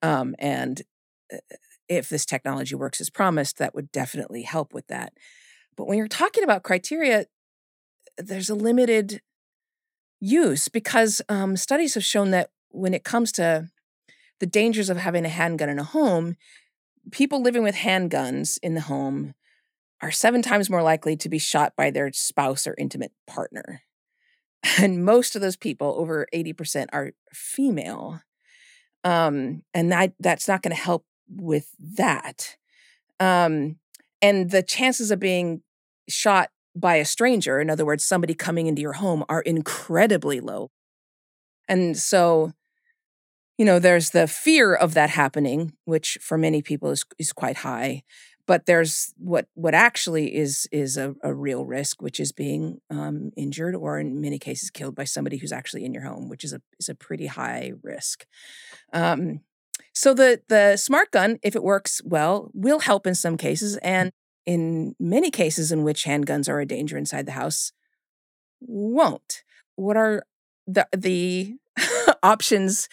Um, 0.00 0.36
and 0.38 0.82
uh, 1.32 1.38
if 1.88 2.08
this 2.08 2.24
technology 2.24 2.74
works 2.76 3.00
as 3.00 3.10
promised, 3.10 3.58
that 3.58 3.74
would 3.74 3.90
definitely 3.90 4.42
help 4.42 4.72
with 4.72 4.86
that. 4.86 5.12
But 5.76 5.88
when 5.88 5.98
you're 5.98 6.08
talking 6.08 6.44
about 6.44 6.62
criteria, 6.62 7.26
there's 8.16 8.50
a 8.50 8.54
limited 8.54 9.22
use 10.20 10.68
because 10.68 11.20
um, 11.28 11.56
studies 11.56 11.94
have 11.94 12.04
shown 12.04 12.30
that 12.30 12.50
when 12.68 12.94
it 12.94 13.02
comes 13.02 13.32
to 13.32 13.70
the 14.38 14.46
dangers 14.46 14.88
of 14.88 14.98
having 14.98 15.24
a 15.24 15.28
handgun 15.28 15.68
in 15.68 15.78
a 15.78 15.84
home, 15.84 16.36
people 17.10 17.42
living 17.42 17.62
with 17.62 17.74
handguns 17.74 18.58
in 18.62 18.74
the 18.74 18.82
home 18.82 19.34
are 20.02 20.10
seven 20.10 20.42
times 20.42 20.70
more 20.70 20.82
likely 20.82 21.16
to 21.16 21.28
be 21.28 21.38
shot 21.38 21.74
by 21.76 21.90
their 21.90 22.12
spouse 22.12 22.66
or 22.66 22.74
intimate 22.78 23.12
partner. 23.26 23.82
And 24.78 25.06
most 25.06 25.34
of 25.34 25.40
those 25.40 25.56
people, 25.56 25.94
over 25.96 26.26
80%, 26.34 26.88
are 26.92 27.12
female. 27.32 28.20
Um, 29.04 29.62
and 29.72 29.90
that, 29.90 30.12
that's 30.20 30.46
not 30.46 30.60
going 30.60 30.76
to 30.76 30.82
help 30.82 31.06
with 31.30 31.70
that. 31.96 32.56
Um, 33.18 33.76
and 34.20 34.50
the 34.50 34.62
chances 34.62 35.10
of 35.10 35.18
being 35.18 35.62
shot 36.10 36.50
by 36.76 36.96
a 36.96 37.06
stranger, 37.06 37.58
in 37.58 37.70
other 37.70 37.86
words, 37.86 38.04
somebody 38.04 38.34
coming 38.34 38.66
into 38.66 38.82
your 38.82 38.92
home, 38.92 39.24
are 39.30 39.40
incredibly 39.40 40.40
low. 40.40 40.70
And 41.66 41.96
so, 41.96 42.52
you 43.60 43.66
know, 43.66 43.78
there's 43.78 44.08
the 44.08 44.26
fear 44.26 44.74
of 44.74 44.94
that 44.94 45.10
happening, 45.10 45.74
which 45.84 46.16
for 46.22 46.38
many 46.38 46.62
people 46.62 46.88
is 46.92 47.04
is 47.18 47.30
quite 47.30 47.58
high. 47.58 48.02
But 48.46 48.64
there's 48.64 49.12
what 49.18 49.48
what 49.52 49.74
actually 49.74 50.34
is 50.34 50.66
is 50.72 50.96
a, 50.96 51.14
a 51.22 51.34
real 51.34 51.66
risk, 51.66 52.00
which 52.00 52.18
is 52.18 52.32
being 52.32 52.80
um, 52.88 53.32
injured 53.36 53.74
or 53.74 54.00
in 54.00 54.18
many 54.18 54.38
cases 54.38 54.70
killed 54.70 54.94
by 54.94 55.04
somebody 55.04 55.36
who's 55.36 55.52
actually 55.52 55.84
in 55.84 55.92
your 55.92 56.04
home, 56.04 56.30
which 56.30 56.42
is 56.42 56.54
a 56.54 56.62
is 56.78 56.88
a 56.88 56.94
pretty 56.94 57.26
high 57.26 57.72
risk. 57.82 58.24
Um, 58.94 59.40
so 59.92 60.14
the 60.14 60.40
the 60.48 60.78
smart 60.78 61.10
gun, 61.10 61.38
if 61.42 61.54
it 61.54 61.62
works 61.62 62.00
well, 62.02 62.50
will 62.54 62.78
help 62.78 63.06
in 63.06 63.14
some 63.14 63.36
cases, 63.36 63.76
and 63.82 64.10
in 64.46 64.94
many 64.98 65.30
cases 65.30 65.70
in 65.70 65.84
which 65.84 66.06
handguns 66.06 66.48
are 66.48 66.60
a 66.60 66.66
danger 66.66 66.96
inside 66.96 67.26
the 67.26 67.32
house, 67.32 67.72
won't. 68.58 69.42
What 69.76 69.98
are 69.98 70.24
the 70.66 70.88
the 70.96 71.56
options 72.22 72.88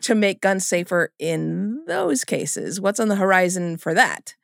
to 0.00 0.14
make 0.14 0.40
guns 0.40 0.66
safer 0.66 1.12
in 1.18 1.84
those 1.86 2.24
cases? 2.24 2.80
What's 2.80 3.00
on 3.00 3.08
the 3.08 3.16
horizon 3.16 3.76
for 3.76 3.94
that? 3.94 4.34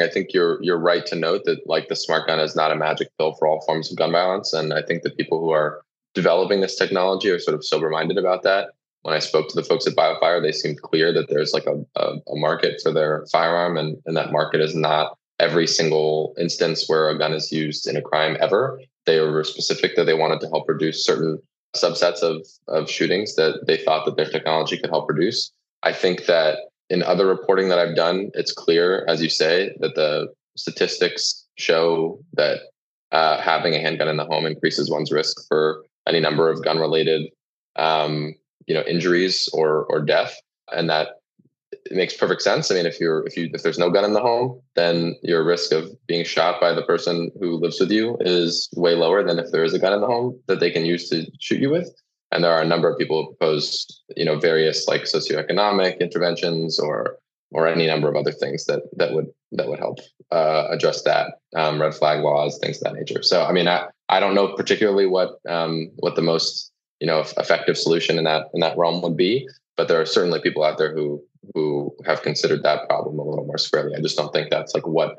I 0.00 0.08
think 0.08 0.32
you're 0.32 0.62
you're 0.62 0.78
right 0.78 1.06
to 1.06 1.16
note 1.16 1.42
that 1.44 1.60
like 1.66 1.88
the 1.88 1.96
smart 1.96 2.26
gun 2.26 2.40
is 2.40 2.56
not 2.56 2.72
a 2.72 2.76
magic 2.76 3.08
pill 3.18 3.34
for 3.34 3.46
all 3.46 3.60
forms 3.64 3.90
of 3.90 3.98
gun 3.98 4.12
violence, 4.12 4.52
and 4.52 4.72
I 4.72 4.82
think 4.82 5.02
the 5.02 5.10
people 5.10 5.38
who 5.38 5.50
are 5.50 5.82
developing 6.14 6.60
this 6.60 6.76
technology 6.76 7.30
are 7.30 7.38
sort 7.38 7.54
of 7.54 7.64
sober 7.64 7.88
minded 7.88 8.18
about 8.18 8.42
that 8.42 8.70
when 9.02 9.14
I 9.14 9.18
spoke 9.18 9.48
to 9.48 9.54
the 9.54 9.64
folks 9.64 9.86
at 9.86 9.94
BioFire, 9.94 10.40
they 10.40 10.52
seemed 10.52 10.80
clear 10.80 11.12
that 11.12 11.28
there's 11.28 11.52
like 11.52 11.66
a, 11.66 11.84
a, 11.96 12.14
a, 12.28 12.36
market 12.36 12.80
for 12.82 12.92
their 12.92 13.26
firearm, 13.30 13.76
and, 13.76 13.96
and 14.06 14.16
that 14.16 14.32
market 14.32 14.60
is 14.60 14.74
not 14.74 15.18
every 15.38 15.66
single 15.66 16.34
instance 16.38 16.84
where 16.86 17.10
a 17.10 17.18
gun 17.18 17.32
is 17.32 17.50
used 17.50 17.88
in 17.88 17.96
a 17.96 18.02
crime 18.02 18.36
ever. 18.40 18.80
They 19.06 19.18
were 19.20 19.44
specific 19.44 19.96
that 19.96 20.04
they 20.04 20.14
wanted 20.14 20.40
to 20.40 20.48
help 20.48 20.68
reduce 20.68 21.04
certain 21.04 21.38
subsets 21.74 22.22
of, 22.22 22.46
of 22.68 22.90
shootings 22.90 23.34
that 23.36 23.66
they 23.66 23.76
thought 23.76 24.04
that 24.04 24.16
their 24.16 24.26
technology 24.26 24.78
could 24.78 24.90
help 24.90 25.08
reduce. 25.08 25.52
I 25.82 25.92
think 25.92 26.26
that 26.26 26.58
in 26.90 27.02
other 27.02 27.26
reporting 27.26 27.68
that 27.70 27.78
I've 27.78 27.96
done, 27.96 28.30
it's 28.34 28.52
clear, 28.52 29.04
as 29.08 29.22
you 29.22 29.28
say, 29.28 29.74
that 29.80 29.94
the 29.94 30.28
statistics 30.56 31.46
show 31.56 32.20
that 32.34 32.60
uh, 33.10 33.40
having 33.40 33.74
a 33.74 33.80
handgun 33.80 34.08
in 34.08 34.16
the 34.16 34.24
home 34.24 34.46
increases 34.46 34.90
one's 34.90 35.10
risk 35.10 35.36
for 35.48 35.84
any 36.06 36.20
number 36.20 36.50
of 36.50 36.62
gun 36.62 36.78
related 36.78 37.30
um, 37.76 38.34
you 38.66 38.74
know 38.74 38.82
injuries 38.82 39.48
or 39.52 39.84
or 39.84 40.00
death 40.00 40.36
and 40.72 40.88
that 40.90 41.20
it 41.92 41.96
makes 41.96 42.16
perfect 42.16 42.40
sense. 42.40 42.70
I 42.70 42.74
mean 42.74 42.86
if 42.86 42.98
you're 42.98 43.26
if 43.26 43.36
you 43.36 43.50
if 43.52 43.62
there's 43.62 43.78
no 43.78 43.90
gun 43.90 44.04
in 44.04 44.14
the 44.14 44.20
home 44.20 44.60
then 44.74 45.14
your 45.22 45.44
risk 45.44 45.72
of 45.72 45.90
being 46.06 46.24
shot 46.24 46.60
by 46.60 46.72
the 46.72 46.82
person 46.82 47.30
who 47.38 47.56
lives 47.56 47.78
with 47.78 47.90
you 47.90 48.16
is 48.20 48.68
way 48.74 48.94
lower 48.94 49.22
than 49.22 49.38
if 49.38 49.52
there 49.52 49.62
is 49.62 49.74
a 49.74 49.78
gun 49.78 49.92
in 49.92 50.00
the 50.00 50.06
home 50.06 50.40
that 50.48 50.58
they 50.58 50.70
can 50.70 50.86
use 50.86 51.10
to 51.10 51.26
shoot 51.38 51.60
you 51.60 51.70
with. 51.70 51.88
And 52.30 52.42
there 52.42 52.50
are 52.50 52.62
a 52.62 52.66
number 52.66 52.88
of 52.88 52.98
people 52.98 53.22
who 53.22 53.36
propose 53.36 53.86
you 54.16 54.24
know 54.24 54.38
various 54.38 54.88
like 54.88 55.02
socioeconomic 55.02 56.00
interventions 56.00 56.80
or 56.80 57.18
or 57.50 57.68
any 57.68 57.86
number 57.86 58.08
of 58.08 58.16
other 58.16 58.32
things 58.32 58.64
that 58.64 58.80
that 58.96 59.12
would 59.12 59.26
that 59.52 59.68
would 59.68 59.78
help 59.78 59.98
uh, 60.30 60.68
address 60.70 61.02
that 61.02 61.34
um, 61.54 61.78
red 61.78 61.94
flag 61.94 62.24
laws 62.24 62.58
things 62.58 62.78
of 62.78 62.84
that 62.84 62.94
nature. 62.94 63.22
So 63.22 63.44
i 63.44 63.52
mean 63.52 63.68
i 63.68 63.86
i 64.08 64.18
don't 64.18 64.34
know 64.34 64.56
particularly 64.56 65.06
what 65.06 65.32
um, 65.46 65.90
what 65.96 66.16
the 66.16 66.22
most 66.22 66.72
you 67.00 67.06
know 67.06 67.20
effective 67.36 67.76
solution 67.76 68.16
in 68.16 68.24
that 68.24 68.46
in 68.54 68.60
that 68.60 68.78
realm 68.78 69.02
would 69.02 69.16
be 69.16 69.46
but 69.76 69.88
there 69.88 70.00
are 70.00 70.06
certainly 70.06 70.40
people 70.40 70.64
out 70.64 70.78
there 70.78 70.94
who 70.94 71.22
who 71.54 71.94
have 72.04 72.22
considered 72.22 72.62
that 72.62 72.88
problem 72.88 73.18
a 73.18 73.22
little 73.22 73.46
more 73.46 73.58
squarely 73.58 73.94
i 73.96 74.00
just 74.00 74.16
don't 74.16 74.32
think 74.32 74.50
that's 74.50 74.74
like 74.74 74.86
what 74.86 75.18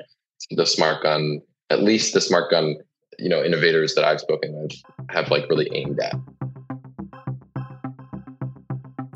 the 0.50 0.66
smart 0.66 1.02
gun 1.02 1.40
at 1.70 1.82
least 1.82 2.14
the 2.14 2.20
smart 2.20 2.50
gun 2.50 2.76
you 3.18 3.28
know 3.28 3.42
innovators 3.42 3.94
that 3.94 4.04
i've 4.04 4.20
spoken 4.20 4.52
with 4.54 4.72
have 5.10 5.30
like 5.30 5.48
really 5.48 5.70
aimed 5.74 6.00
at 6.00 6.14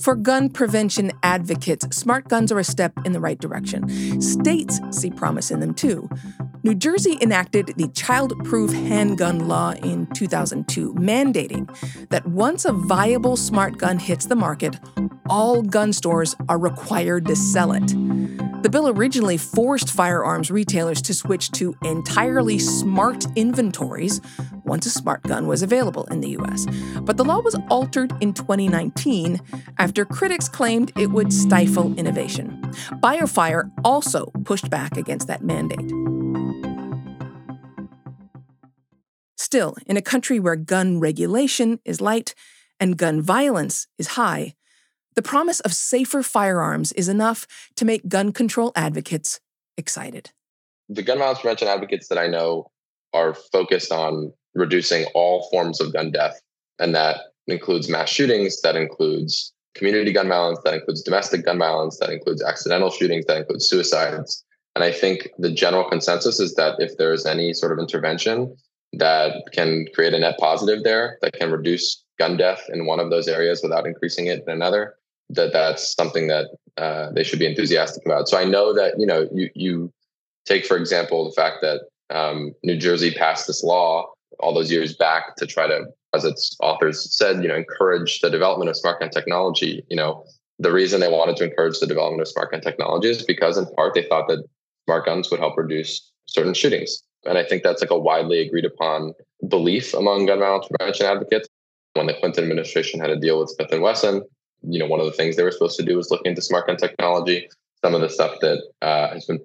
for 0.00 0.14
gun 0.14 0.48
prevention 0.48 1.10
advocates, 1.22 1.86
smart 1.94 2.28
guns 2.28 2.52
are 2.52 2.58
a 2.58 2.64
step 2.64 2.92
in 3.04 3.12
the 3.12 3.20
right 3.20 3.38
direction. 3.38 4.20
States 4.22 4.80
see 4.90 5.10
promise 5.10 5.50
in 5.50 5.60
them 5.60 5.74
too. 5.74 6.08
New 6.68 6.74
Jersey 6.74 7.16
enacted 7.22 7.68
the 7.78 7.88
Child 7.94 8.44
Proof 8.44 8.70
Handgun 8.70 9.48
Law 9.48 9.70
in 9.70 10.06
2002, 10.08 10.92
mandating 10.96 11.66
that 12.10 12.26
once 12.26 12.66
a 12.66 12.72
viable 12.72 13.38
smart 13.38 13.78
gun 13.78 13.98
hits 13.98 14.26
the 14.26 14.36
market, 14.36 14.78
all 15.30 15.62
gun 15.62 15.94
stores 15.94 16.36
are 16.46 16.58
required 16.58 17.24
to 17.24 17.34
sell 17.34 17.72
it. 17.72 17.86
The 18.62 18.68
bill 18.70 18.90
originally 18.90 19.38
forced 19.38 19.90
firearms 19.90 20.50
retailers 20.50 21.00
to 21.02 21.14
switch 21.14 21.50
to 21.52 21.74
entirely 21.84 22.58
smart 22.58 23.24
inventories, 23.34 24.20
once 24.64 24.84
a 24.84 24.90
smart 24.90 25.22
gun 25.22 25.46
was 25.46 25.62
available 25.62 26.04
in 26.08 26.20
the 26.20 26.36
US. 26.36 26.66
But 27.00 27.16
the 27.16 27.24
law 27.24 27.40
was 27.40 27.56
altered 27.70 28.12
in 28.20 28.34
2019 28.34 29.40
after 29.78 30.04
critics 30.04 30.50
claimed 30.50 30.92
it 30.98 31.12
would 31.12 31.32
stifle 31.32 31.98
innovation. 31.98 32.60
BioFire 33.02 33.70
also 33.84 34.26
pushed 34.44 34.68
back 34.68 34.98
against 34.98 35.28
that 35.28 35.42
mandate. 35.42 35.90
Still, 39.38 39.76
in 39.86 39.96
a 39.96 40.02
country 40.02 40.40
where 40.40 40.56
gun 40.56 40.98
regulation 40.98 41.78
is 41.84 42.00
light 42.00 42.34
and 42.80 42.96
gun 42.98 43.22
violence 43.22 43.86
is 43.96 44.08
high, 44.08 44.54
the 45.14 45.22
promise 45.22 45.60
of 45.60 45.72
safer 45.72 46.22
firearms 46.22 46.92
is 46.92 47.08
enough 47.08 47.46
to 47.76 47.84
make 47.84 48.08
gun 48.08 48.32
control 48.32 48.72
advocates 48.74 49.40
excited. 49.76 50.30
The 50.88 51.02
gun 51.02 51.18
violence 51.18 51.40
prevention 51.40 51.68
advocates 51.68 52.08
that 52.08 52.18
I 52.18 52.26
know 52.26 52.70
are 53.14 53.32
focused 53.32 53.92
on 53.92 54.32
reducing 54.54 55.06
all 55.14 55.48
forms 55.50 55.80
of 55.80 55.92
gun 55.92 56.10
death. 56.10 56.40
And 56.80 56.94
that 56.94 57.20
includes 57.46 57.88
mass 57.88 58.08
shootings, 58.08 58.60
that 58.62 58.76
includes 58.76 59.52
community 59.74 60.12
gun 60.12 60.28
violence, 60.28 60.58
that 60.64 60.74
includes 60.74 61.02
domestic 61.02 61.44
gun 61.44 61.58
violence, 61.58 61.98
that 61.98 62.10
includes 62.10 62.42
accidental 62.42 62.90
shootings, 62.90 63.26
that 63.26 63.38
includes 63.38 63.68
suicides. 63.68 64.44
And 64.74 64.84
I 64.84 64.92
think 64.92 65.28
the 65.38 65.50
general 65.50 65.88
consensus 65.88 66.40
is 66.40 66.54
that 66.56 66.76
if 66.80 66.96
there 66.96 67.12
is 67.12 67.24
any 67.26 67.52
sort 67.52 67.72
of 67.72 67.78
intervention 67.78 68.56
that 68.92 69.34
can 69.52 69.86
create 69.94 70.14
a 70.14 70.18
net 70.18 70.36
positive 70.38 70.82
there, 70.82 71.18
that 71.22 71.34
can 71.34 71.50
reduce 71.50 72.04
gun 72.18 72.36
death 72.36 72.62
in 72.72 72.86
one 72.86 73.00
of 73.00 73.10
those 73.10 73.28
areas 73.28 73.60
without 73.62 73.86
increasing 73.86 74.26
it 74.26 74.42
in 74.46 74.52
another, 74.52 74.94
that 75.30 75.52
that's 75.52 75.94
something 75.94 76.26
that 76.28 76.46
uh, 76.76 77.10
they 77.12 77.22
should 77.22 77.38
be 77.38 77.46
enthusiastic 77.46 78.04
about. 78.04 78.28
So 78.28 78.38
I 78.38 78.44
know 78.44 78.72
that 78.74 78.98
you 78.98 79.06
know 79.06 79.28
you 79.32 79.50
you 79.54 79.92
take 80.46 80.64
for 80.64 80.76
example 80.76 81.24
the 81.24 81.34
fact 81.34 81.58
that 81.62 81.82
um, 82.10 82.52
New 82.62 82.76
Jersey 82.76 83.12
passed 83.12 83.46
this 83.46 83.62
law 83.62 84.06
all 84.40 84.54
those 84.54 84.70
years 84.70 84.96
back 84.96 85.36
to 85.36 85.46
try 85.46 85.66
to, 85.66 85.86
as 86.14 86.24
its 86.24 86.56
authors 86.60 87.14
said, 87.16 87.42
you 87.42 87.48
know, 87.48 87.56
encourage 87.56 88.20
the 88.20 88.30
development 88.30 88.70
of 88.70 88.76
smart 88.76 89.00
gun 89.00 89.10
technology. 89.10 89.84
You 89.90 89.96
know, 89.96 90.24
the 90.58 90.72
reason 90.72 91.00
they 91.00 91.10
wanted 91.10 91.36
to 91.36 91.44
encourage 91.44 91.78
the 91.80 91.86
development 91.86 92.22
of 92.22 92.28
smart 92.28 92.52
gun 92.52 92.60
technology 92.60 93.10
is 93.10 93.24
because 93.24 93.58
in 93.58 93.66
part 93.74 93.94
they 93.94 94.04
thought 94.04 94.28
that 94.28 94.44
smart 94.86 95.04
guns 95.04 95.30
would 95.30 95.40
help 95.40 95.56
reduce 95.56 96.10
certain 96.26 96.54
shootings. 96.54 97.02
And 97.24 97.38
I 97.38 97.44
think 97.44 97.62
that's 97.62 97.82
like 97.82 97.90
a 97.90 97.98
widely 97.98 98.40
agreed 98.40 98.64
upon 98.64 99.14
belief 99.48 99.94
among 99.94 100.26
gun 100.26 100.38
violence 100.38 100.68
prevention 100.68 101.06
advocates. 101.06 101.48
When 101.94 102.06
the 102.06 102.14
Clinton 102.14 102.44
administration 102.44 103.00
had 103.00 103.10
a 103.10 103.18
deal 103.18 103.40
with 103.40 103.50
Smith 103.50 103.72
and 103.72 103.82
Wesson, 103.82 104.22
you 104.62 104.78
know, 104.78 104.86
one 104.86 105.00
of 105.00 105.06
the 105.06 105.12
things 105.12 105.36
they 105.36 105.42
were 105.42 105.50
supposed 105.50 105.78
to 105.78 105.84
do 105.84 105.96
was 105.96 106.10
look 106.10 106.22
into 106.24 106.42
smart 106.42 106.66
gun 106.66 106.76
technology. 106.76 107.48
Some 107.84 107.94
of 107.94 108.00
the 108.00 108.08
stuff 108.08 108.38
that 108.40 108.62
uh, 108.82 109.08
has 109.08 109.24
been 109.24 109.40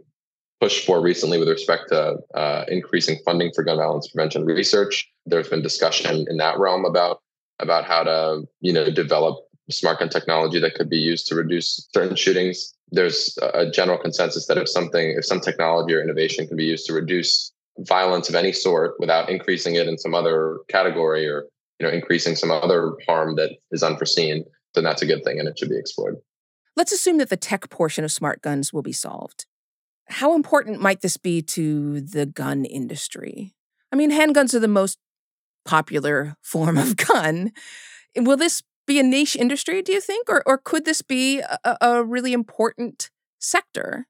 pushed 0.59 0.86
for 0.86 1.01
recently 1.01 1.38
with 1.38 1.49
respect 1.49 1.89
to 1.89 2.17
uh, 2.36 2.65
increasing 2.67 3.19
funding 3.25 3.51
for 3.53 3.63
gun 3.63 3.77
violence 3.77 4.07
prevention 4.07 4.45
research. 4.45 5.09
There's 5.25 5.49
been 5.49 5.62
discussion 5.62 6.25
in 6.29 6.38
that 6.38 6.59
realm 6.59 6.86
about 6.86 7.21
about 7.59 7.86
how 7.86 8.03
to 8.03 8.43
you 8.62 8.73
know 8.73 8.89
develop 8.89 9.39
smart 9.69 9.99
gun 9.99 10.09
technology 10.09 10.59
that 10.59 10.75
could 10.75 10.89
be 10.89 10.97
used 10.97 11.27
to 11.27 11.36
reduce 11.36 11.88
certain 11.93 12.15
shootings. 12.15 12.73
There's 12.91 13.38
a 13.53 13.69
general 13.69 13.97
consensus 13.97 14.47
that 14.47 14.57
if 14.57 14.69
something, 14.69 15.15
if 15.17 15.25
some 15.25 15.39
technology 15.39 15.93
or 15.93 16.01
innovation 16.01 16.47
can 16.47 16.57
be 16.57 16.65
used 16.65 16.86
to 16.88 16.93
reduce 16.93 17.52
violence 17.79 18.29
of 18.29 18.36
any 18.36 18.51
sort 18.51 18.95
without 18.99 19.29
increasing 19.29 19.75
it 19.75 19.88
in 19.88 19.97
some 19.97 20.13
other 20.13 20.59
category 20.69 21.27
or 21.27 21.45
you 21.79 21.88
know 21.88 21.93
increasing 21.93 22.36
some 22.36 22.51
other 22.51 22.93
harm 23.07 23.36
that 23.36 23.51
is 23.71 23.83
unforeseen, 23.83 24.45
then 24.75 24.83
that's 24.83 25.01
a 25.01 25.05
good 25.05 25.23
thing 25.23 25.39
and 25.39 25.47
it 25.47 25.57
should 25.57 25.69
be 25.69 25.77
explored. 25.77 26.17
Let's 26.75 26.91
assume 26.91 27.17
that 27.19 27.29
the 27.29 27.38
tech 27.38 27.69
portion 27.69 28.03
of 28.03 28.12
smart 28.12 28.41
guns 28.41 28.73
will 28.73 28.81
be 28.81 28.93
solved. 28.93 29.45
How 30.07 30.36
important 30.36 30.81
might 30.81 31.01
this 31.01 31.17
be 31.17 31.41
to 31.41 32.01
the 32.01 32.25
gun 32.25 32.65
industry? 32.65 33.53
I 33.91 33.95
mean, 33.95 34.12
handguns 34.12 34.53
are 34.53 34.59
the 34.59 34.67
most 34.67 34.97
popular 35.65 36.36
form 36.41 36.77
of 36.77 36.97
gun. 36.97 37.51
Will 38.15 38.38
this 38.38 38.63
be 38.86 38.99
a 38.99 39.03
niche 39.03 39.36
industry, 39.36 39.81
do 39.81 39.93
you 39.93 40.01
think? 40.01 40.29
Or, 40.29 40.43
or 40.45 40.57
could 40.57 40.86
this 40.86 41.01
be 41.01 41.39
a, 41.39 41.77
a 41.79 42.03
really 42.03 42.33
important 42.33 43.09
sector? 43.39 44.07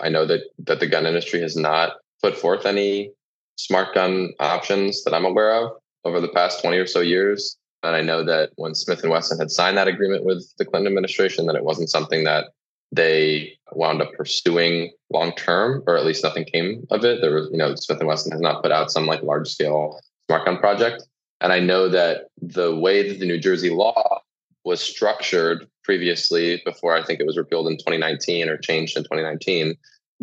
I 0.00 0.10
know 0.10 0.26
that, 0.26 0.40
that 0.58 0.80
the 0.80 0.86
gun 0.86 1.06
industry 1.06 1.40
has 1.40 1.56
not 1.56 1.92
put 2.24 2.38
forth 2.38 2.64
any 2.64 3.10
smart 3.56 3.94
gun 3.94 4.32
options 4.40 5.04
that 5.04 5.12
I'm 5.12 5.26
aware 5.26 5.52
of 5.52 5.72
over 6.04 6.20
the 6.20 6.28
past 6.28 6.62
20 6.62 6.78
or 6.78 6.86
so 6.86 7.00
years. 7.00 7.58
And 7.82 7.94
I 7.94 8.00
know 8.00 8.24
that 8.24 8.52
when 8.56 8.74
Smith 8.74 9.02
and 9.02 9.10
Wesson 9.10 9.38
had 9.38 9.50
signed 9.50 9.76
that 9.76 9.88
agreement 9.88 10.24
with 10.24 10.50
the 10.56 10.64
Clinton 10.64 10.86
administration, 10.86 11.44
that 11.44 11.54
it 11.54 11.64
wasn't 11.64 11.90
something 11.90 12.24
that 12.24 12.46
they 12.92 13.58
wound 13.72 14.00
up 14.00 14.14
pursuing 14.14 14.90
long 15.10 15.34
term, 15.34 15.82
or 15.86 15.98
at 15.98 16.06
least 16.06 16.24
nothing 16.24 16.46
came 16.46 16.86
of 16.90 17.04
it. 17.04 17.20
There 17.20 17.34
was, 17.34 17.50
you 17.52 17.58
know, 17.58 17.74
Smith 17.74 17.98
and 17.98 18.08
Wesson 18.08 18.32
has 18.32 18.40
not 18.40 18.62
put 18.62 18.72
out 18.72 18.90
some 18.90 19.04
like 19.04 19.22
large 19.22 19.50
scale 19.50 20.00
smart 20.30 20.46
gun 20.46 20.56
project. 20.56 21.02
And 21.42 21.52
I 21.52 21.60
know 21.60 21.90
that 21.90 22.28
the 22.40 22.74
way 22.74 23.06
that 23.06 23.20
the 23.20 23.26
New 23.26 23.38
Jersey 23.38 23.68
law 23.68 24.22
was 24.64 24.80
structured 24.80 25.68
previously, 25.82 26.62
before 26.64 26.96
I 26.96 27.04
think 27.04 27.20
it 27.20 27.26
was 27.26 27.36
repealed 27.36 27.66
in 27.66 27.76
2019 27.76 28.48
or 28.48 28.56
changed 28.56 28.96
in 28.96 29.02
2019, 29.02 29.76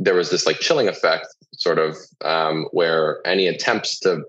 there 0.03 0.15
was 0.15 0.31
this 0.31 0.47
like 0.47 0.59
chilling 0.59 0.87
effect, 0.87 1.27
sort 1.53 1.77
of, 1.77 1.95
um, 2.25 2.67
where 2.71 3.21
any 3.25 3.47
attempts 3.47 3.99
to 3.99 4.23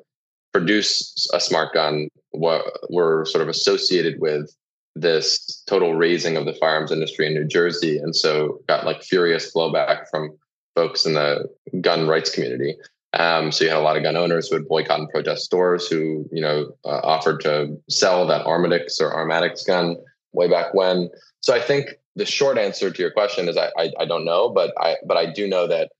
produce 0.52 1.26
a 1.32 1.40
smart 1.40 1.72
gun 1.72 2.08
were, 2.34 3.24
sort 3.24 3.42
of 3.42 3.48
associated 3.48 4.20
with 4.20 4.54
this 4.94 5.62
total 5.66 5.94
raising 5.94 6.36
of 6.36 6.44
the 6.44 6.52
firearms 6.54 6.92
industry 6.92 7.26
in 7.26 7.32
New 7.32 7.46
Jersey, 7.46 7.96
and 7.96 8.14
so 8.14 8.60
got 8.68 8.84
like 8.84 9.02
furious 9.02 9.50
blowback 9.54 10.04
from 10.10 10.36
folks 10.74 11.06
in 11.06 11.14
the 11.14 11.48
gun 11.80 12.06
rights 12.06 12.30
community. 12.34 12.76
Um, 13.14 13.50
so 13.50 13.64
you 13.64 13.70
had 13.70 13.78
a 13.78 13.82
lot 13.82 13.96
of 13.96 14.02
gun 14.02 14.16
owners 14.16 14.48
who 14.48 14.56
would 14.56 14.68
boycott 14.68 15.00
and 15.00 15.08
protest 15.08 15.44
stores 15.44 15.86
who, 15.86 16.28
you 16.30 16.42
know, 16.42 16.72
uh, 16.84 17.00
offered 17.02 17.40
to 17.42 17.78
sell 17.88 18.26
that 18.26 18.44
Armadix 18.44 19.00
or 19.00 19.10
Armatix 19.10 19.66
gun 19.66 19.96
way 20.32 20.48
back 20.48 20.74
when. 20.74 21.10
So 21.40 21.54
I 21.54 21.60
think 21.60 21.98
the 22.16 22.26
short 22.26 22.58
answer 22.58 22.90
to 22.90 23.02
your 23.02 23.10
question 23.10 23.48
is 23.48 23.56
I, 23.56 23.70
I, 23.76 23.90
I 24.00 24.04
don't 24.04 24.24
know, 24.24 24.50
but 24.50 24.72
I 24.80 24.96
but 25.06 25.16
I 25.16 25.32
do 25.32 25.46
know 25.46 25.66
that 25.66 25.90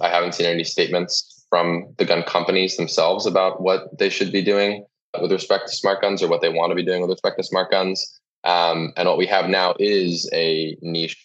I 0.00 0.08
haven't 0.08 0.34
seen 0.34 0.46
any 0.46 0.64
statements 0.64 1.44
from 1.50 1.94
the 1.98 2.04
gun 2.04 2.22
companies 2.22 2.76
themselves 2.76 3.26
about 3.26 3.60
what 3.60 3.98
they 3.98 4.08
should 4.08 4.32
be 4.32 4.42
doing 4.42 4.84
with 5.20 5.32
respect 5.32 5.68
to 5.68 5.74
smart 5.74 6.00
guns 6.00 6.22
or 6.22 6.28
what 6.28 6.40
they 6.40 6.48
want 6.48 6.70
to 6.70 6.74
be 6.74 6.84
doing 6.84 7.02
with 7.02 7.10
respect 7.10 7.36
to 7.38 7.44
smart 7.44 7.70
guns. 7.70 8.20
Um, 8.44 8.92
and 8.96 9.06
what 9.06 9.18
we 9.18 9.26
have 9.26 9.48
now 9.48 9.74
is 9.78 10.28
a 10.32 10.76
niche 10.80 11.16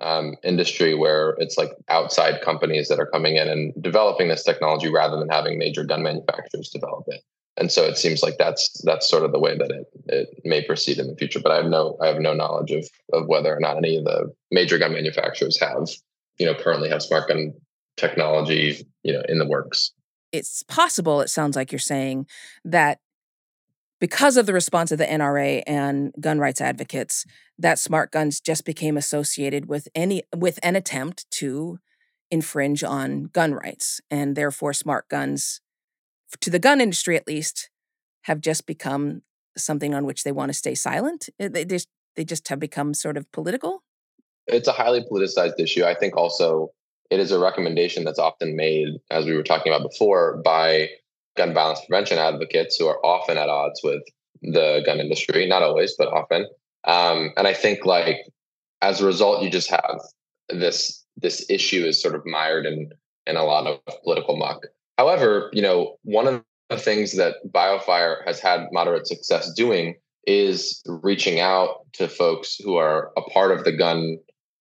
um, 0.00 0.34
industry 0.42 0.94
where 0.94 1.34
it's 1.38 1.56
like 1.56 1.70
outside 1.88 2.40
companies 2.42 2.88
that 2.88 2.98
are 2.98 3.06
coming 3.06 3.36
in 3.36 3.48
and 3.48 3.72
developing 3.82 4.28
this 4.28 4.42
technology 4.42 4.90
rather 4.90 5.18
than 5.18 5.28
having 5.28 5.58
major 5.58 5.84
gun 5.84 6.02
manufacturers 6.02 6.70
develop 6.70 7.04
it. 7.08 7.22
And 7.56 7.72
so 7.72 7.84
it 7.84 7.96
seems 7.96 8.22
like 8.22 8.36
that's 8.38 8.82
that's 8.82 9.08
sort 9.08 9.24
of 9.24 9.32
the 9.32 9.38
way 9.38 9.56
that 9.56 9.70
it 9.70 9.86
it 10.06 10.40
may 10.44 10.62
proceed 10.62 10.98
in 10.98 11.08
the 11.08 11.16
future. 11.16 11.40
But 11.40 11.52
I 11.52 11.56
have 11.56 11.66
no 11.66 11.96
I 12.00 12.08
have 12.08 12.20
no 12.20 12.34
knowledge 12.34 12.70
of 12.70 12.88
of 13.12 13.26
whether 13.26 13.54
or 13.54 13.60
not 13.60 13.78
any 13.78 13.96
of 13.96 14.04
the 14.04 14.32
major 14.50 14.78
gun 14.78 14.92
manufacturers 14.92 15.58
have 15.60 15.88
you 16.38 16.46
know 16.46 16.54
currently 16.54 16.88
have 16.90 17.02
smart 17.02 17.28
gun 17.28 17.54
technology 17.96 18.86
you 19.02 19.12
know 19.12 19.22
in 19.28 19.38
the 19.38 19.46
works. 19.46 19.92
It's 20.32 20.62
possible. 20.64 21.20
It 21.20 21.30
sounds 21.30 21.56
like 21.56 21.72
you're 21.72 21.78
saying 21.78 22.26
that 22.64 22.98
because 24.00 24.36
of 24.36 24.46
the 24.46 24.52
response 24.52 24.92
of 24.92 24.98
the 24.98 25.06
NRA 25.06 25.62
and 25.66 26.12
gun 26.20 26.38
rights 26.38 26.60
advocates, 26.60 27.24
that 27.58 27.78
smart 27.78 28.12
guns 28.12 28.40
just 28.40 28.64
became 28.64 28.96
associated 28.96 29.66
with 29.66 29.88
any 29.94 30.22
with 30.34 30.58
an 30.62 30.76
attempt 30.76 31.30
to 31.32 31.78
infringe 32.30 32.82
on 32.84 33.24
gun 33.24 33.54
rights, 33.54 34.00
and 34.10 34.36
therefore 34.36 34.72
smart 34.72 35.08
guns, 35.08 35.60
to 36.40 36.50
the 36.50 36.58
gun 36.58 36.80
industry 36.80 37.16
at 37.16 37.26
least, 37.26 37.70
have 38.22 38.40
just 38.40 38.66
become 38.66 39.22
something 39.56 39.94
on 39.94 40.04
which 40.04 40.24
they 40.24 40.32
want 40.32 40.50
to 40.50 40.54
stay 40.54 40.74
silent. 40.74 41.28
Eh, 41.38 41.48
they 41.48 41.64
just 41.64 41.88
they 42.16 42.24
just 42.24 42.48
have 42.48 42.58
become 42.58 42.94
sort 42.94 43.16
of 43.16 43.30
political. 43.32 43.82
It's 44.46 44.68
a 44.68 44.72
highly 44.72 45.02
politicized 45.10 45.58
issue. 45.58 45.84
I 45.84 45.94
think 45.94 46.16
also 46.16 46.70
it 47.10 47.20
is 47.20 47.30
a 47.30 47.38
recommendation 47.38 48.04
that's 48.04 48.18
often 48.18 48.56
made, 48.56 48.88
as 49.10 49.26
we 49.26 49.34
were 49.34 49.42
talking 49.42 49.72
about 49.72 49.88
before, 49.88 50.40
by 50.44 50.88
gun 51.36 51.52
violence 51.52 51.80
prevention 51.86 52.18
advocates 52.18 52.76
who 52.76 52.86
are 52.86 53.04
often 53.04 53.36
at 53.36 53.48
odds 53.48 53.80
with 53.84 54.02
the 54.42 54.82
gun 54.84 55.00
industry, 55.00 55.46
not 55.46 55.62
always, 55.62 55.94
but 55.98 56.08
often. 56.08 56.46
Um, 56.84 57.32
and 57.36 57.46
I 57.46 57.54
think 57.54 57.84
like 57.84 58.16
as 58.82 59.00
a 59.00 59.06
result, 59.06 59.42
you 59.42 59.50
just 59.50 59.70
have 59.70 60.00
this 60.48 61.04
this 61.16 61.48
issue 61.48 61.84
is 61.84 62.00
sort 62.00 62.14
of 62.14 62.22
mired 62.26 62.66
in 62.66 62.90
in 63.26 63.36
a 63.36 63.44
lot 63.44 63.66
of 63.66 63.80
political 64.04 64.36
muck. 64.36 64.66
However, 64.98 65.50
you 65.52 65.62
know, 65.62 65.96
one 66.02 66.26
of 66.26 66.42
the 66.70 66.78
things 66.78 67.16
that 67.16 67.36
BioFire 67.48 68.24
has 68.26 68.40
had 68.40 68.66
moderate 68.72 69.06
success 69.06 69.52
doing 69.54 69.96
is 70.26 70.82
reaching 70.86 71.38
out 71.38 71.80
to 71.94 72.08
folks 72.08 72.56
who 72.56 72.76
are 72.76 73.12
a 73.16 73.22
part 73.22 73.52
of 73.52 73.64
the 73.64 73.72
gun 73.72 74.18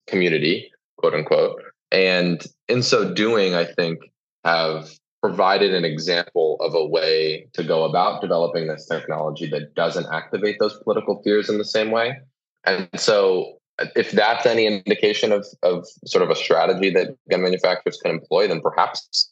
community, 0.07 0.71
quote 0.97 1.13
unquote. 1.13 1.61
And 1.91 2.43
in 2.67 2.83
so 2.83 3.13
doing, 3.13 3.55
I 3.55 3.65
think 3.65 3.99
have 4.43 4.91
provided 5.23 5.73
an 5.73 5.83
example 5.83 6.57
of 6.59 6.75
a 6.75 6.85
way 6.85 7.47
to 7.53 7.63
go 7.63 7.83
about 7.83 8.21
developing 8.21 8.67
this 8.67 8.85
technology 8.85 9.49
that 9.49 9.73
doesn't 9.73 10.05
activate 10.13 10.57
those 10.59 10.77
political 10.83 11.21
fears 11.23 11.49
in 11.49 11.57
the 11.57 11.65
same 11.65 11.89
way. 11.89 12.19
And 12.63 12.87
so, 12.95 13.57
if 13.95 14.11
that's 14.11 14.45
any 14.45 14.65
indication 14.67 15.31
of, 15.31 15.45
of 15.63 15.85
sort 16.05 16.23
of 16.23 16.29
a 16.29 16.35
strategy 16.35 16.91
that 16.91 17.15
gun 17.29 17.41
manufacturers 17.41 17.97
can 18.01 18.11
employ, 18.11 18.47
then 18.47 18.61
perhaps 18.61 19.31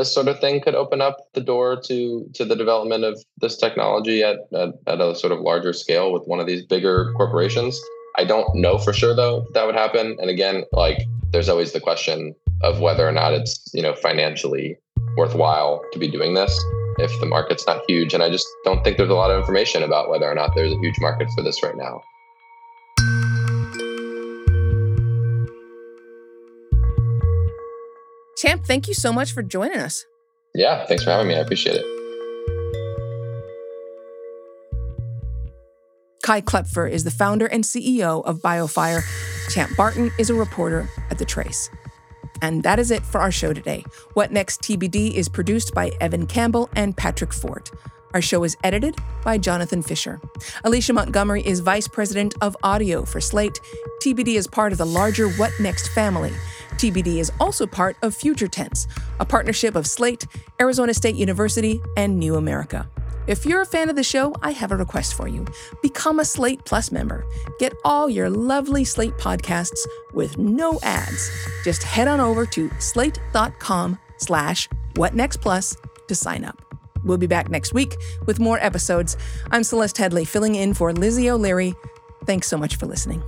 this 0.00 0.14
sort 0.14 0.28
of 0.28 0.40
thing 0.40 0.62
could 0.62 0.74
open 0.74 1.02
up 1.02 1.18
the 1.34 1.42
door 1.42 1.78
to 1.78 2.26
to 2.32 2.44
the 2.46 2.56
development 2.56 3.04
of 3.04 3.22
this 3.38 3.58
technology 3.58 4.22
at, 4.22 4.38
at, 4.54 4.70
at 4.86 5.00
a 5.00 5.14
sort 5.14 5.30
of 5.30 5.40
larger 5.40 5.74
scale 5.74 6.10
with 6.10 6.24
one 6.24 6.40
of 6.40 6.46
these 6.46 6.64
bigger 6.64 7.12
corporations. 7.18 7.78
I 8.16 8.24
don't 8.24 8.48
know 8.54 8.78
for 8.78 8.94
sure 8.94 9.14
though 9.14 9.46
that 9.52 9.66
would 9.66 9.74
happen. 9.74 10.16
And 10.18 10.30
again, 10.30 10.64
like 10.72 11.02
there's 11.32 11.50
always 11.50 11.72
the 11.72 11.80
question 11.80 12.34
of 12.62 12.80
whether 12.80 13.06
or 13.06 13.12
not 13.12 13.34
it's 13.34 13.62
you 13.74 13.82
know 13.82 13.94
financially 13.94 14.78
worthwhile 15.18 15.82
to 15.92 15.98
be 15.98 16.10
doing 16.10 16.32
this 16.32 16.58
if 16.98 17.12
the 17.20 17.26
market's 17.26 17.66
not 17.66 17.82
huge. 17.86 18.14
And 18.14 18.22
I 18.22 18.30
just 18.30 18.46
don't 18.64 18.82
think 18.82 18.96
there's 18.96 19.10
a 19.10 19.14
lot 19.14 19.30
of 19.30 19.38
information 19.38 19.82
about 19.82 20.08
whether 20.08 20.30
or 20.30 20.34
not 20.34 20.54
there's 20.54 20.72
a 20.72 20.78
huge 20.78 20.96
market 21.00 21.28
for 21.36 21.42
this 21.42 21.62
right 21.62 21.76
now. 21.76 22.00
Champe, 28.40 28.66
thank 28.66 28.88
you 28.88 28.94
so 28.94 29.12
much 29.12 29.32
for 29.32 29.42
joining 29.42 29.78
us. 29.78 30.06
Yeah, 30.54 30.86
thanks 30.86 31.04
for 31.04 31.10
having 31.10 31.28
me. 31.28 31.36
I 31.36 31.40
appreciate 31.40 31.76
it. 31.76 31.84
Kai 36.22 36.40
Kloepfer 36.40 36.90
is 36.90 37.04
the 37.04 37.10
founder 37.10 37.46
and 37.46 37.64
CEO 37.64 38.24
of 38.24 38.40
BioFire. 38.40 39.02
Champe 39.52 39.76
Barton 39.76 40.10
is 40.18 40.30
a 40.30 40.34
reporter 40.34 40.88
at 41.10 41.18
The 41.18 41.24
Trace. 41.24 41.68
And 42.40 42.62
that 42.62 42.78
is 42.78 42.90
it 42.90 43.04
for 43.04 43.20
our 43.20 43.30
show 43.30 43.52
today. 43.52 43.84
What 44.14 44.32
Next 44.32 44.62
TBD 44.62 45.12
is 45.12 45.28
produced 45.28 45.74
by 45.74 45.90
Evan 46.00 46.26
Campbell 46.26 46.70
and 46.74 46.96
Patrick 46.96 47.34
Fort. 47.34 47.70
Our 48.14 48.22
show 48.22 48.42
is 48.44 48.56
edited 48.64 48.96
by 49.22 49.36
Jonathan 49.38 49.82
Fisher. 49.82 50.20
Alicia 50.64 50.94
Montgomery 50.94 51.46
is 51.46 51.60
Vice 51.60 51.86
President 51.86 52.34
of 52.40 52.56
Audio 52.62 53.04
for 53.04 53.20
Slate. 53.20 53.60
TBD 54.02 54.36
is 54.36 54.46
part 54.46 54.72
of 54.72 54.78
the 54.78 54.86
larger 54.86 55.28
What 55.30 55.52
Next 55.60 55.88
family. 55.88 56.32
TBD 56.80 57.18
is 57.18 57.30
also 57.38 57.66
part 57.66 57.98
of 58.00 58.14
Future 58.14 58.48
Tense, 58.48 58.88
a 59.18 59.24
partnership 59.26 59.74
of 59.74 59.86
Slate, 59.86 60.26
Arizona 60.58 60.94
State 60.94 61.14
University, 61.14 61.78
and 61.98 62.18
New 62.18 62.36
America. 62.36 62.88
If 63.26 63.44
you're 63.44 63.60
a 63.60 63.66
fan 63.66 63.90
of 63.90 63.96
the 63.96 64.02
show, 64.02 64.34
I 64.40 64.52
have 64.52 64.72
a 64.72 64.78
request 64.78 65.12
for 65.12 65.28
you. 65.28 65.44
Become 65.82 66.20
a 66.20 66.24
Slate 66.24 66.64
Plus 66.64 66.90
member. 66.90 67.26
Get 67.58 67.74
all 67.84 68.08
your 68.08 68.30
lovely 68.30 68.86
Slate 68.86 69.12
podcasts 69.18 69.86
with 70.14 70.38
no 70.38 70.80
ads. 70.82 71.30
Just 71.64 71.82
head 71.82 72.08
on 72.08 72.18
over 72.18 72.46
to 72.46 72.70
slate.com 72.78 73.98
slash 74.16 74.66
whatnextplus 74.94 75.76
to 76.08 76.14
sign 76.14 76.46
up. 76.46 76.62
We'll 77.04 77.18
be 77.18 77.26
back 77.26 77.50
next 77.50 77.74
week 77.74 77.94
with 78.24 78.40
more 78.40 78.58
episodes. 78.58 79.18
I'm 79.50 79.64
Celeste 79.64 79.96
Headlee, 79.96 80.26
filling 80.26 80.54
in 80.54 80.72
for 80.72 80.94
Lizzie 80.94 81.28
O'Leary. 81.28 81.74
Thanks 82.24 82.48
so 82.48 82.56
much 82.56 82.76
for 82.76 82.86
listening. 82.86 83.22